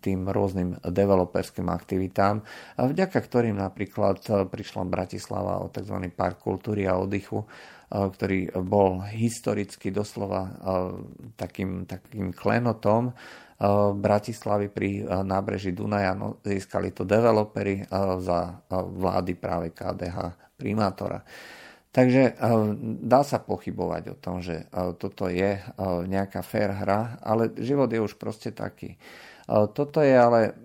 tým 0.00 0.20
rôznym 0.24 0.80
developerským 0.80 1.68
aktivitám, 1.68 2.40
vďaka 2.80 3.18
ktorým 3.20 3.60
napríklad 3.60 4.24
prišla 4.48 4.88
Bratislava 4.88 5.60
o 5.60 5.68
tzv. 5.68 5.96
park 6.16 6.40
kultúry 6.40 6.88
a 6.88 6.96
oddychu, 6.96 7.44
ktorý 7.92 8.56
bol 8.64 9.04
historicky 9.12 9.92
doslova 9.92 10.48
takým, 11.36 11.84
takým 11.84 12.32
klenotom 12.32 13.12
Bratislavy 13.94 14.66
pri 14.66 15.06
nábreží 15.22 15.70
Dunaja. 15.70 16.18
No, 16.18 16.42
získali 16.42 16.90
to 16.90 17.06
developery 17.06 17.86
za 18.18 18.58
vlády 18.70 19.38
práve 19.38 19.70
KDH 19.70 20.34
primátora. 20.58 21.22
Takže 21.92 22.40
dá 23.04 23.20
sa 23.20 23.38
pochybovať 23.38 24.02
o 24.10 24.16
tom, 24.16 24.40
že 24.40 24.66
toto 24.96 25.28
je 25.28 25.60
nejaká 26.08 26.40
fair 26.40 26.72
hra, 26.72 27.20
ale 27.22 27.52
život 27.60 27.92
je 27.92 28.00
už 28.00 28.16
proste 28.16 28.50
taký. 28.50 28.96
Toto 29.76 30.00
je 30.00 30.14
ale 30.16 30.56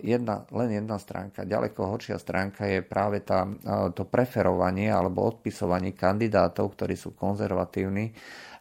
jedna, 0.00 0.48
len 0.54 0.70
jedna 0.72 0.96
stránka. 0.96 1.44
Ďaleko 1.44 1.84
horšia 1.84 2.16
stránka 2.16 2.64
je 2.64 2.80
práve 2.80 3.20
tá, 3.20 3.44
to 3.92 4.08
preferovanie 4.08 4.88
alebo 4.88 5.28
odpisovanie 5.28 5.92
kandidátov, 5.92 6.72
ktorí 6.72 6.96
sú 6.96 7.12
konzervatívni 7.12 8.16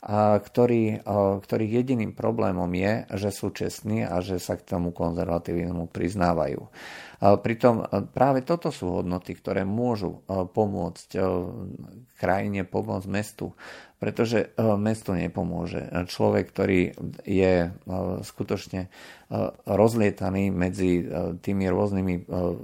ktorý, 0.07 1.03
ktorých 1.43 1.83
jediným 1.83 2.15
problémom 2.15 2.71
je, 2.71 3.03
že 3.19 3.29
sú 3.35 3.51
čestní 3.51 4.07
a 4.07 4.23
že 4.23 4.39
sa 4.39 4.55
k 4.55 4.63
tomu 4.63 4.95
konzervatívnemu 4.95 5.91
priznávajú. 5.91 6.71
Pritom 7.19 7.83
práve 8.15 8.47
toto 8.47 8.71
sú 8.71 9.03
hodnoty, 9.03 9.35
ktoré 9.35 9.67
môžu 9.67 10.23
pomôcť 10.31 11.19
krajine, 12.15 12.63
pomôcť 12.63 13.07
mestu 13.11 13.51
pretože 13.99 14.39
e, 14.39 14.47
mesto 14.79 15.11
nepomôže. 15.11 15.91
Človek, 16.07 16.45
ktorý 16.55 16.95
je 17.27 17.53
e, 17.67 17.69
skutočne 18.23 18.87
e, 18.87 18.89
rozlietaný 19.67 20.55
medzi 20.55 21.03
tými 21.43 21.67
rôznymi 21.67 22.15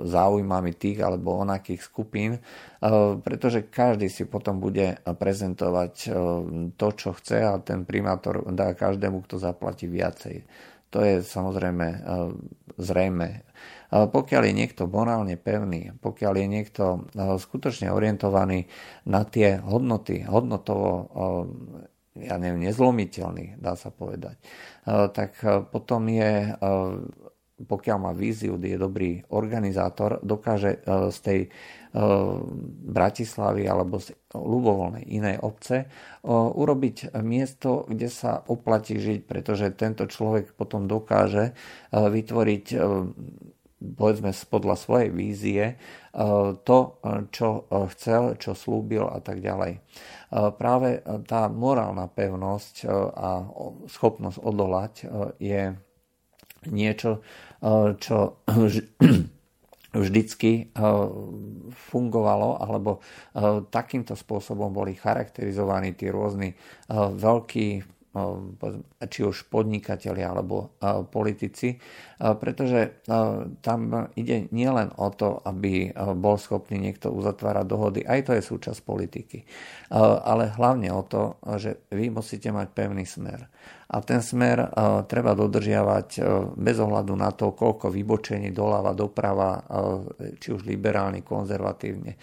záujmami 0.07 0.71
tých 0.79 1.03
alebo 1.03 1.35
onakých 1.43 1.83
skupín, 1.83 2.39
pretože 3.21 3.67
každý 3.67 4.07
si 4.07 4.23
potom 4.23 4.63
bude 4.63 5.01
prezentovať 5.03 5.93
to, 6.77 6.87
čo 6.95 7.09
chce 7.17 7.37
a 7.43 7.59
ten 7.59 7.83
primátor 7.83 8.45
dá 8.53 8.71
každému, 8.77 9.25
kto 9.25 9.41
zaplatí 9.41 9.89
viacej. 9.89 10.45
To 10.93 11.03
je 11.03 11.19
samozrejme 11.25 12.05
zrejme 12.77 13.43
pokiaľ 13.95 14.51
je 14.51 14.53
niekto 14.53 14.83
morálne 14.91 15.39
pevný, 15.39 15.95
pokiaľ 16.03 16.33
je 16.35 16.47
niekto 16.47 16.83
eh, 17.15 17.39
skutočne 17.39 17.87
orientovaný 17.93 18.67
na 19.07 19.23
tie 19.23 19.61
hodnoty, 19.63 20.27
hodnotovo 20.27 20.89
eh, 20.91 22.27
ja 22.27 22.39
neviem, 22.39 22.63
nezlomiteľný, 22.63 23.59
dá 23.59 23.79
sa 23.79 23.91
povedať, 23.91 24.35
eh, 24.39 25.07
tak 25.11 25.39
potom 25.71 26.11
je, 26.11 26.55
pokiaľ 27.55 27.97
má 27.99 28.11
víziu, 28.11 28.59
je 28.59 28.75
dobrý 28.75 29.23
organizátor, 29.31 30.19
dokáže 30.19 30.83
z 31.15 31.17
tej 31.23 31.39
Bratislavy 32.91 33.63
alebo 33.71 34.03
z 34.03 34.11
ľubovoľnej 34.35 35.07
inej 35.07 35.39
obce 35.39 35.87
urobiť 36.27 37.15
miesto, 37.23 37.87
kde 37.87 38.11
sa 38.11 38.43
oplatí 38.43 38.99
žiť, 38.99 39.23
pretože 39.23 39.71
tento 39.71 40.03
človek 40.03 40.59
potom 40.59 40.91
dokáže 40.91 41.55
vytvoriť 41.95 42.65
povedzme 43.79 44.31
podľa 44.31 44.75
svojej 44.79 45.09
vízie 45.11 45.63
e, 45.67 45.75
to, 46.63 46.79
čo 47.29 47.47
chcel, 47.91 48.39
čo 48.39 48.55
slúbil 48.55 49.03
a 49.05 49.19
tak 49.19 49.43
ďalej. 49.43 49.73
E, 49.75 49.79
práve 50.55 51.03
tá 51.27 51.51
morálna 51.51 52.07
pevnosť 52.07 52.75
e, 52.81 52.85
a 52.95 53.29
schopnosť 53.91 54.39
odolať 54.39 54.93
je 55.37 55.75
niečo, 56.65 57.21
čo 58.01 58.17
vždycky 59.95 60.75
fungovalo, 61.71 62.49
alebo 62.57 62.99
takýmto 63.69 64.17
spôsobom 64.17 64.73
boli 64.73 64.97
charakterizovaní 64.97 65.93
tí 65.93 66.09
rôzni 66.09 66.57
veľkí 66.91 67.94
či 69.11 69.27
už 69.27 69.51
podnikatelia 69.51 70.31
alebo 70.31 70.79
politici, 71.11 71.75
pretože 72.15 73.03
tam 73.59 73.79
ide 74.15 74.47
nielen 74.55 74.95
o 74.95 75.11
to, 75.11 75.43
aby 75.43 75.91
bol 76.15 76.39
schopný 76.39 76.79
niekto 76.79 77.11
uzatvárať 77.11 77.65
dohody, 77.67 77.99
aj 78.07 78.31
to 78.31 78.31
je 78.39 78.43
súčasť 78.47 78.79
politiky, 78.87 79.43
ale 80.23 80.55
hlavne 80.55 80.95
o 80.95 81.03
to, 81.03 81.35
že 81.59 81.83
vy 81.91 82.07
musíte 82.07 82.55
mať 82.55 82.67
pevný 82.71 83.03
smer. 83.03 83.51
A 83.85 84.01
ten 84.01 84.17
smer 84.25 84.65
treba 85.05 85.37
dodržiavať 85.37 86.17
bez 86.57 86.77
ohľadu 86.81 87.13
na 87.13 87.29
to, 87.29 87.53
koľko 87.53 87.93
vybočení 87.93 88.49
doľava, 88.49 88.97
doprava, 88.97 89.61
či 90.41 90.49
už 90.49 90.65
liberálny, 90.65 91.21
konzervatívne 91.21 92.17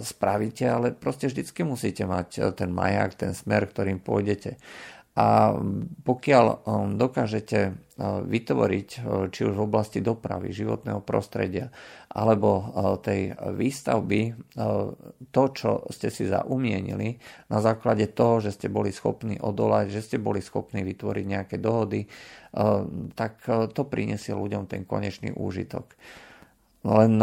spravíte, 0.00 0.64
ale 0.64 0.96
proste 0.96 1.28
vždycky 1.28 1.60
musíte 1.60 2.08
mať 2.08 2.56
ten 2.56 2.72
majak, 2.72 3.20
ten 3.20 3.36
smer, 3.36 3.68
ktorým 3.68 4.00
pôjdete. 4.00 4.56
A 5.12 5.52
pokiaľ 6.08 6.46
um, 6.64 6.96
dokážete 6.96 7.60
uh, 7.68 8.24
vytvoriť, 8.24 8.88
uh, 9.04 9.28
či 9.28 9.44
už 9.44 9.60
v 9.60 9.66
oblasti 9.68 10.00
dopravy, 10.00 10.56
životného 10.56 11.04
prostredia, 11.04 11.68
alebo 12.08 12.48
uh, 12.48 12.96
tej 12.96 13.36
výstavby, 13.36 14.36
to, 15.32 15.42
čo 15.52 15.84
ste 15.88 16.08
si 16.12 16.28
zaumienili 16.28 17.16
na 17.48 17.58
základe 17.64 18.08
toho, 18.12 18.40
že 18.40 18.52
ste 18.52 18.68
boli 18.68 18.92
schopní 18.92 19.40
odolať, 19.40 19.92
že 19.92 20.04
ste 20.04 20.16
boli 20.20 20.44
schopní 20.44 20.84
vytvoriť 20.84 21.24
nejaké 21.24 21.56
dohody, 21.56 22.04
tak 23.16 23.40
to 23.48 23.82
prinesie 23.88 24.36
ľuďom 24.36 24.68
ten 24.68 24.84
konečný 24.84 25.32
úžitok. 25.32 25.96
Len 26.84 27.16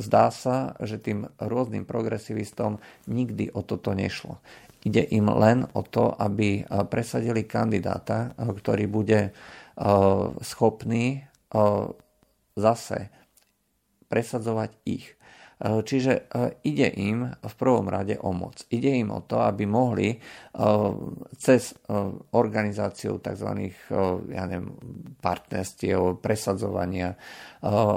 zdá 0.00 0.26
sa, 0.32 0.72
že 0.80 0.96
tým 0.96 1.28
rôznym 1.36 1.84
progresivistom 1.84 2.80
nikdy 3.04 3.52
o 3.52 3.60
toto 3.60 3.92
nešlo. 3.92 4.40
Ide 4.82 5.14
im 5.14 5.30
len 5.30 5.62
o 5.78 5.86
to, 5.86 6.10
aby 6.18 6.66
presadili 6.90 7.46
kandidáta, 7.46 8.34
ktorý 8.34 8.90
bude 8.90 9.30
schopný 10.42 11.22
zase 12.58 12.98
presadzovať 14.10 14.70
ich. 14.84 15.14
Eh, 15.62 15.86
čiže 15.86 16.26
eh, 16.26 16.58
ide 16.66 16.90
im 16.98 17.22
v 17.30 17.54
prvom 17.54 17.86
rade 17.86 18.18
o 18.18 18.34
moc. 18.34 18.66
Ide 18.66 18.98
im 18.98 19.14
o 19.14 19.22
to, 19.22 19.38
aby 19.38 19.62
mohli 19.62 20.10
eh, 20.10 20.18
cez 21.38 21.78
organizáciu 22.34 23.22
tzv. 23.22 23.50
Ja 24.32 24.44
neviem, 24.48 24.74
partnerstiev, 25.20 26.18
presadzovania 26.18 27.14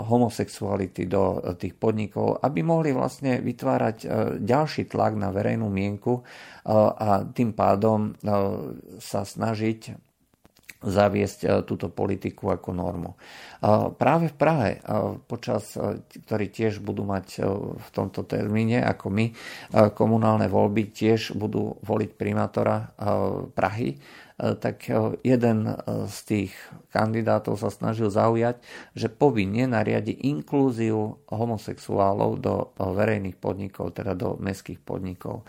homosexuality 0.05 1.09
do 1.09 1.41
tých 1.57 1.73
podnikov, 1.73 2.37
aby 2.43 2.61
mohli 2.61 2.93
vlastne 2.93 3.41
vytvárať 3.41 3.97
ďalší 4.45 4.85
tlak 4.85 5.17
na 5.17 5.33
verejnú 5.33 5.71
mienku 5.71 6.21
a 6.69 7.25
tým 7.25 7.57
pádom 7.57 8.13
sa 9.01 9.21
snažiť 9.25 9.79
zaviesť 10.85 11.65
túto 11.65 11.89
politiku 11.89 12.53
ako 12.53 12.69
normu. 12.71 13.11
Práve 13.97 14.29
v 14.29 14.35
Prahe, 14.37 14.71
počas, 15.25 15.73
ktorí 16.29 16.53
tiež 16.53 16.85
budú 16.85 17.03
mať 17.03 17.41
v 17.75 17.89
tomto 17.89 18.23
termíne 18.29 18.85
ako 18.85 19.09
my 19.09 19.25
komunálne 19.97 20.45
voľby, 20.45 20.93
tiež 20.93 21.33
budú 21.33 21.81
voliť 21.81 22.09
primátora 22.13 22.93
Prahy, 23.57 23.97
E, 23.97 24.24
tak 24.35 24.91
e, 24.91 25.15
jeden 25.23 25.63
e, 25.63 25.73
z 26.11 26.17
tých 26.27 26.51
kandidátov 26.91 27.55
sa 27.55 27.71
snažil 27.71 28.11
zaujať, 28.11 28.59
že 28.91 29.07
povinne 29.07 29.67
nariadi 29.67 30.27
inklúziu 30.27 31.19
homosexuálov 31.31 32.31
do 32.39 32.53
verejných 32.75 33.35
podnikov, 33.35 33.95
teda 33.95 34.15
do 34.15 34.39
mestských 34.39 34.79
podnikov. 34.79 35.43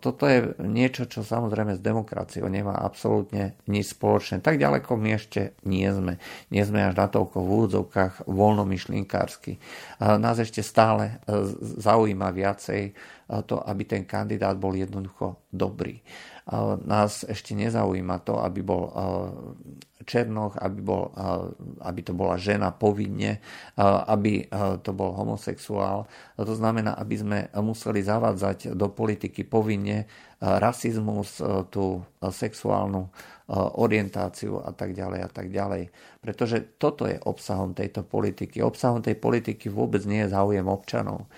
Toto 0.00 0.24
je 0.28 0.56
niečo, 0.60 1.08
čo 1.08 1.24
samozrejme 1.24 1.76
s 1.76 1.84
demokraciou 1.84 2.48
nemá 2.48 2.80
absolútne 2.80 3.56
nič 3.64 3.96
spoločné. 3.96 4.44
Tak 4.44 4.60
ďaleko 4.60 4.96
my 4.96 5.10
ešte 5.16 5.56
nie 5.64 5.88
sme. 5.88 6.20
Nie 6.48 6.68
sme 6.68 6.84
až 6.84 6.96
na 6.96 7.08
toľko 7.08 7.40
v 7.40 7.48
úvodzovkách 7.48 8.28
voľnomyšlienkársky. 8.28 9.56
Nás 10.00 10.36
ešte 10.36 10.60
stále 10.60 11.20
zaujíma 11.80 12.28
viacej 12.32 12.92
to, 13.46 13.56
aby 13.64 13.82
ten 13.88 14.04
kandidát 14.04 14.56
bol 14.58 14.76
jednoducho 14.76 15.48
dobrý 15.48 16.00
nás 16.84 17.24
ešte 17.24 17.56
nezaujíma 17.56 18.20
to, 18.20 18.36
aby 18.36 18.60
bol 18.60 18.92
černoch, 20.04 20.60
aby, 20.60 20.80
bol, 20.84 21.08
aby 21.80 22.00
to 22.04 22.12
bola 22.12 22.36
žena 22.36 22.68
povinne, 22.68 23.40
aby 23.80 24.44
to 24.84 24.92
bol 24.92 25.16
homosexuál. 25.16 26.04
To 26.36 26.52
znamená, 26.52 27.00
aby 27.00 27.14
sme 27.16 27.38
museli 27.64 28.04
zavádzať 28.04 28.76
do 28.76 28.92
politiky 28.92 29.48
povinne 29.48 30.04
rasizmus, 30.44 31.40
tú 31.72 32.04
sexuálnu 32.20 33.08
orientáciu 33.80 34.60
a 34.60 34.72
tak 34.76 34.92
ďalej 34.92 35.20
a 35.24 35.30
tak 35.32 35.48
ďalej. 35.48 35.88
Pretože 36.24 36.80
toto 36.80 37.04
je 37.04 37.20
obsahom 37.20 37.76
tejto 37.76 38.00
politiky. 38.00 38.64
Obsahom 38.64 39.04
tej 39.04 39.20
politiky 39.20 39.68
vôbec 39.68 40.00
nie 40.08 40.24
je 40.24 40.32
záujem 40.32 40.64
občanov. 40.64 41.28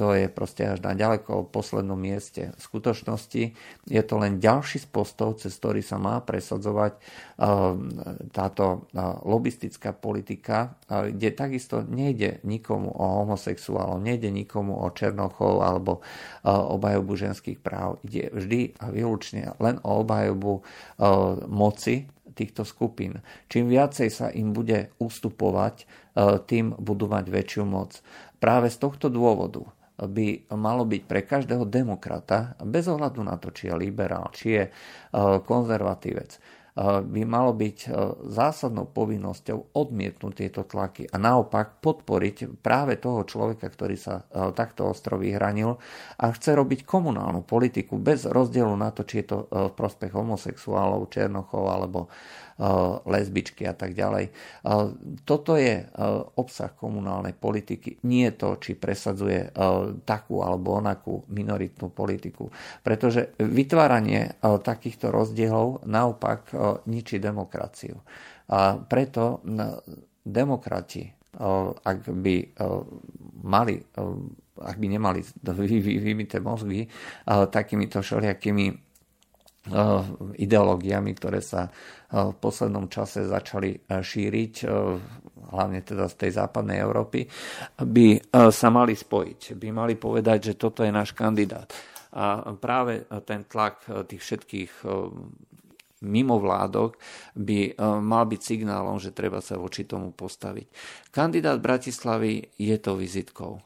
To 0.00 0.16
je 0.16 0.32
proste 0.32 0.64
až 0.64 0.80
na 0.80 0.96
ďaleko 0.96 1.52
poslednom 1.52 2.00
mieste. 2.00 2.56
V 2.56 2.60
skutočnosti 2.64 3.52
je 3.84 4.02
to 4.08 4.14
len 4.16 4.40
ďalší 4.40 4.80
z 4.80 4.88
postov, 4.88 5.36
cez 5.36 5.52
ktorý 5.60 5.84
sa 5.84 6.00
má 6.00 6.24
presadzovať 6.24 6.96
táto 8.32 8.88
lobistická 9.28 9.92
politika, 9.92 10.80
kde 10.88 11.36
takisto 11.36 11.84
nejde 11.84 12.40
nikomu 12.48 12.88
o 12.96 13.20
homosexuálov, 13.20 14.00
nejde 14.00 14.32
nikomu 14.32 14.80
o 14.80 14.88
černochov 14.96 15.60
alebo 15.60 16.00
obhajobu 16.48 17.12
ženských 17.20 17.60
práv. 17.60 18.00
Ide 18.08 18.32
vždy 18.32 18.80
a 18.80 18.88
výlučne 18.88 19.52
len 19.60 19.76
o 19.84 20.00
obhajobu 20.00 20.64
moci 21.52 22.08
týchto 22.36 22.68
skupín. 22.68 23.24
Čím 23.48 23.72
viacej 23.72 24.08
sa 24.12 24.28
im 24.28 24.52
bude 24.52 24.92
ustupovať, 25.00 25.82
e, 25.82 25.84
tým 26.44 26.76
budú 26.76 27.08
mať 27.08 27.32
väčšiu 27.32 27.64
moc. 27.64 27.96
Práve 28.36 28.68
z 28.68 28.76
tohto 28.76 29.08
dôvodu 29.08 29.64
by 29.96 30.52
malo 30.52 30.84
byť 30.84 31.02
pre 31.08 31.24
každého 31.24 31.64
demokrata, 31.64 32.52
bez 32.60 32.84
ohľadu 32.84 33.24
na 33.24 33.40
to, 33.40 33.48
či 33.48 33.72
je 33.72 33.74
liberál, 33.80 34.28
či 34.36 34.46
je 34.60 34.64
e, 34.68 34.70
konzervatívec, 35.40 36.36
by 36.76 37.22
malo 37.24 37.56
byť 37.56 37.78
e, 37.84 37.90
zásadnou 38.36 38.92
povinnosťou 38.92 39.72
odmietnúť 39.72 40.32
tieto 40.36 40.68
tlaky 40.68 41.08
a 41.08 41.16
naopak 41.16 41.80
podporiť 41.80 42.60
práve 42.60 43.00
toho 43.00 43.24
človeka, 43.24 43.72
ktorý 43.72 43.96
sa 43.96 44.28
e, 44.28 44.52
takto 44.52 44.92
ostro 44.92 45.16
vyhranil 45.16 45.80
a 46.20 46.24
chce 46.28 46.52
robiť 46.52 46.84
komunálnu 46.84 47.48
politiku 47.48 47.96
bez 47.96 48.28
rozdielu 48.28 48.76
na 48.76 48.92
to, 48.92 49.08
či 49.08 49.24
je 49.24 49.26
to 49.32 49.38
v 49.48 49.72
prospech 49.72 50.12
homosexuálov, 50.12 51.08
černochov 51.08 51.64
alebo 51.64 52.12
lesbičky 53.04 53.68
a 53.68 53.76
tak 53.76 53.92
ďalej. 53.92 54.32
Toto 55.28 55.60
je 55.60 55.84
obsah 56.40 56.72
komunálnej 56.72 57.36
politiky, 57.36 58.00
nie 58.08 58.32
to, 58.32 58.56
či 58.56 58.76
presadzuje 58.76 59.52
takú 60.08 60.40
alebo 60.40 60.80
onakú 60.80 61.28
minoritnú 61.28 61.92
politiku. 61.92 62.48
Pretože 62.80 63.36
vytváranie 63.40 64.40
takýchto 64.40 65.12
rozdielov 65.12 65.84
naopak 65.84 66.48
ničí 66.88 67.20
demokraciu. 67.20 68.00
A 68.48 68.78
preto 68.80 69.44
demokrati, 70.24 71.04
ak 71.84 71.98
by 72.08 72.36
mali 73.44 73.76
ak 74.56 74.76
by 74.80 74.86
nemali 74.88 75.20
vymité 76.08 76.40
mozgy 76.40 76.88
takýmito 77.28 78.00
všelijakými 78.00 78.85
ideológiami, 80.38 81.10
ktoré 81.14 81.42
sa 81.42 81.66
v 82.10 82.36
poslednom 82.38 82.86
čase 82.86 83.26
začali 83.26 83.86
šíriť, 83.90 84.54
hlavne 85.46 85.80
teda 85.82 86.06
z 86.10 86.14
tej 86.26 86.30
západnej 86.38 86.78
Európy, 86.82 87.26
by 87.82 88.34
sa 88.50 88.68
mali 88.70 88.94
spojiť, 88.94 89.58
by 89.58 89.68
mali 89.74 89.94
povedať, 89.98 90.54
že 90.54 90.58
toto 90.58 90.86
je 90.86 90.90
náš 90.94 91.14
kandidát. 91.14 91.70
A 92.16 92.54
práve 92.56 93.04
ten 93.26 93.44
tlak 93.44 93.84
tých 94.06 94.22
všetkých 94.22 94.72
mimovládok 95.96 96.96
by 97.36 97.74
mal 98.00 98.24
byť 98.28 98.40
signálom, 98.40 99.00
že 99.00 99.16
treba 99.16 99.40
sa 99.42 99.58
voči 99.58 99.84
tomu 99.88 100.12
postaviť. 100.12 100.66
Kandidát 101.10 101.58
Bratislavy 101.58 102.54
je 102.56 102.76
to 102.78 102.94
vizitkou. 102.94 103.58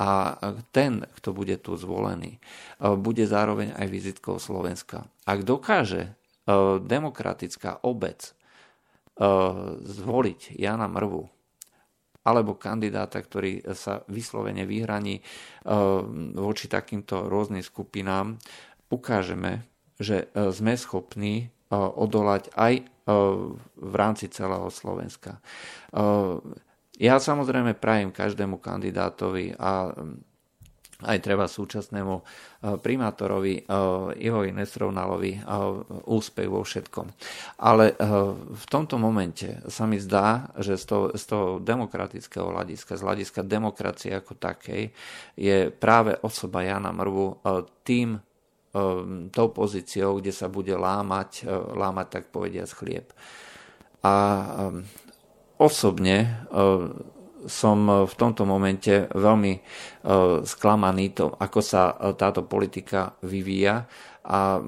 A 0.00 0.40
ten, 0.72 1.04
kto 1.20 1.36
bude 1.36 1.60
tu 1.60 1.76
zvolený, 1.76 2.40
bude 2.80 3.28
zároveň 3.28 3.76
aj 3.76 3.86
vizitkou 3.92 4.40
Slovenska. 4.40 5.04
Ak 5.28 5.44
dokáže 5.44 6.08
e, 6.08 6.10
demokratická 6.80 7.84
obec 7.84 8.24
e, 8.24 8.32
zvoliť 9.84 10.56
Jana 10.56 10.88
Mrvu 10.88 11.28
alebo 12.22 12.54
kandidáta, 12.54 13.18
ktorý 13.18 13.66
sa 13.76 14.00
vyslovene 14.08 14.64
vyhraní 14.64 15.20
e, 15.20 15.22
voči 16.40 16.72
takýmto 16.72 17.28
rôznym 17.28 17.60
skupinám, 17.60 18.40
ukážeme, 18.88 19.68
že 20.00 20.32
sme 20.34 20.74
schopní 20.74 21.52
odolať 21.72 22.52
aj 22.52 22.84
v 23.80 23.94
rámci 23.96 24.28
celého 24.28 24.68
Slovenska. 24.68 25.40
Ja 27.00 27.16
samozrejme 27.16 27.78
prajem 27.80 28.12
každému 28.12 28.60
kandidátovi 28.60 29.56
a 29.56 29.88
mm, 29.88 30.32
aj 31.02 31.18
treba 31.18 31.50
súčasnému 31.50 32.14
e, 32.14 32.22
primátorovi 32.78 33.54
e, 33.58 33.62
Ihovi 34.22 34.54
Nesrovnalovi 34.54 35.32
e, 35.34 35.40
úspech 36.06 36.48
vo 36.48 36.62
všetkom. 36.62 37.06
Ale 37.62 37.94
v 38.54 38.64
tomto 38.70 38.98
momente 38.98 39.62
sa 39.66 39.86
mi 39.86 39.98
zdá, 39.98 40.50
že 40.58 40.78
z 40.78 40.84
toho, 40.86 41.04
z 41.14 41.24
toho 41.26 41.46
demokratického 41.58 42.50
hľadiska, 42.54 42.98
z 42.98 43.02
hľadiska 43.02 43.40
demokracie 43.42 44.12
ako 44.14 44.38
takej, 44.38 44.90
je 45.34 45.70
práve 45.74 46.14
osoba 46.22 46.62
Jana 46.62 46.94
Mrvu 46.94 47.42
tým 47.82 48.18
tou 49.28 49.48
pozíciou, 49.52 50.16
kde 50.16 50.32
sa 50.32 50.48
bude 50.48 50.72
lámať, 50.72 51.44
lámať 51.76 52.06
tak 52.08 52.24
povediať 52.32 52.72
chlieb. 52.72 53.06
A 54.00 54.14
osobne 55.62 56.16
e, 56.18 56.26
som 57.42 57.78
v 58.06 58.14
tomto 58.14 58.42
momente 58.42 59.06
veľmi 59.10 59.52
e, 59.54 59.60
sklamaný 60.42 61.14
to, 61.14 61.30
ako 61.38 61.60
sa 61.62 61.94
e, 61.94 61.94
táto 62.18 62.42
politika 62.46 63.14
vyvíja 63.22 63.86
a 64.22 64.62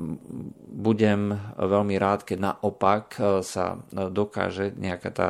budem 0.74 1.30
veľmi 1.54 1.94
rád, 1.94 2.26
keď 2.26 2.38
naopak 2.42 3.14
sa 3.46 3.78
dokáže 3.94 4.74
nejaká 4.74 5.10
tá, 5.14 5.28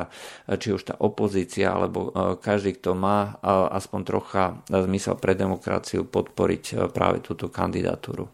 či 0.57 0.73
už 0.73 0.81
tá 0.81 0.97
opozícia, 0.97 1.69
alebo 1.69 2.09
každý, 2.41 2.73
kto 2.81 2.97
má 2.97 3.37
aspoň 3.69 4.01
trocha 4.01 4.57
zmysel 4.65 5.21
pre 5.21 5.37
demokraciu, 5.37 6.09
podporiť 6.09 6.89
práve 6.89 7.21
túto 7.21 7.53
kandidatúru. 7.53 8.33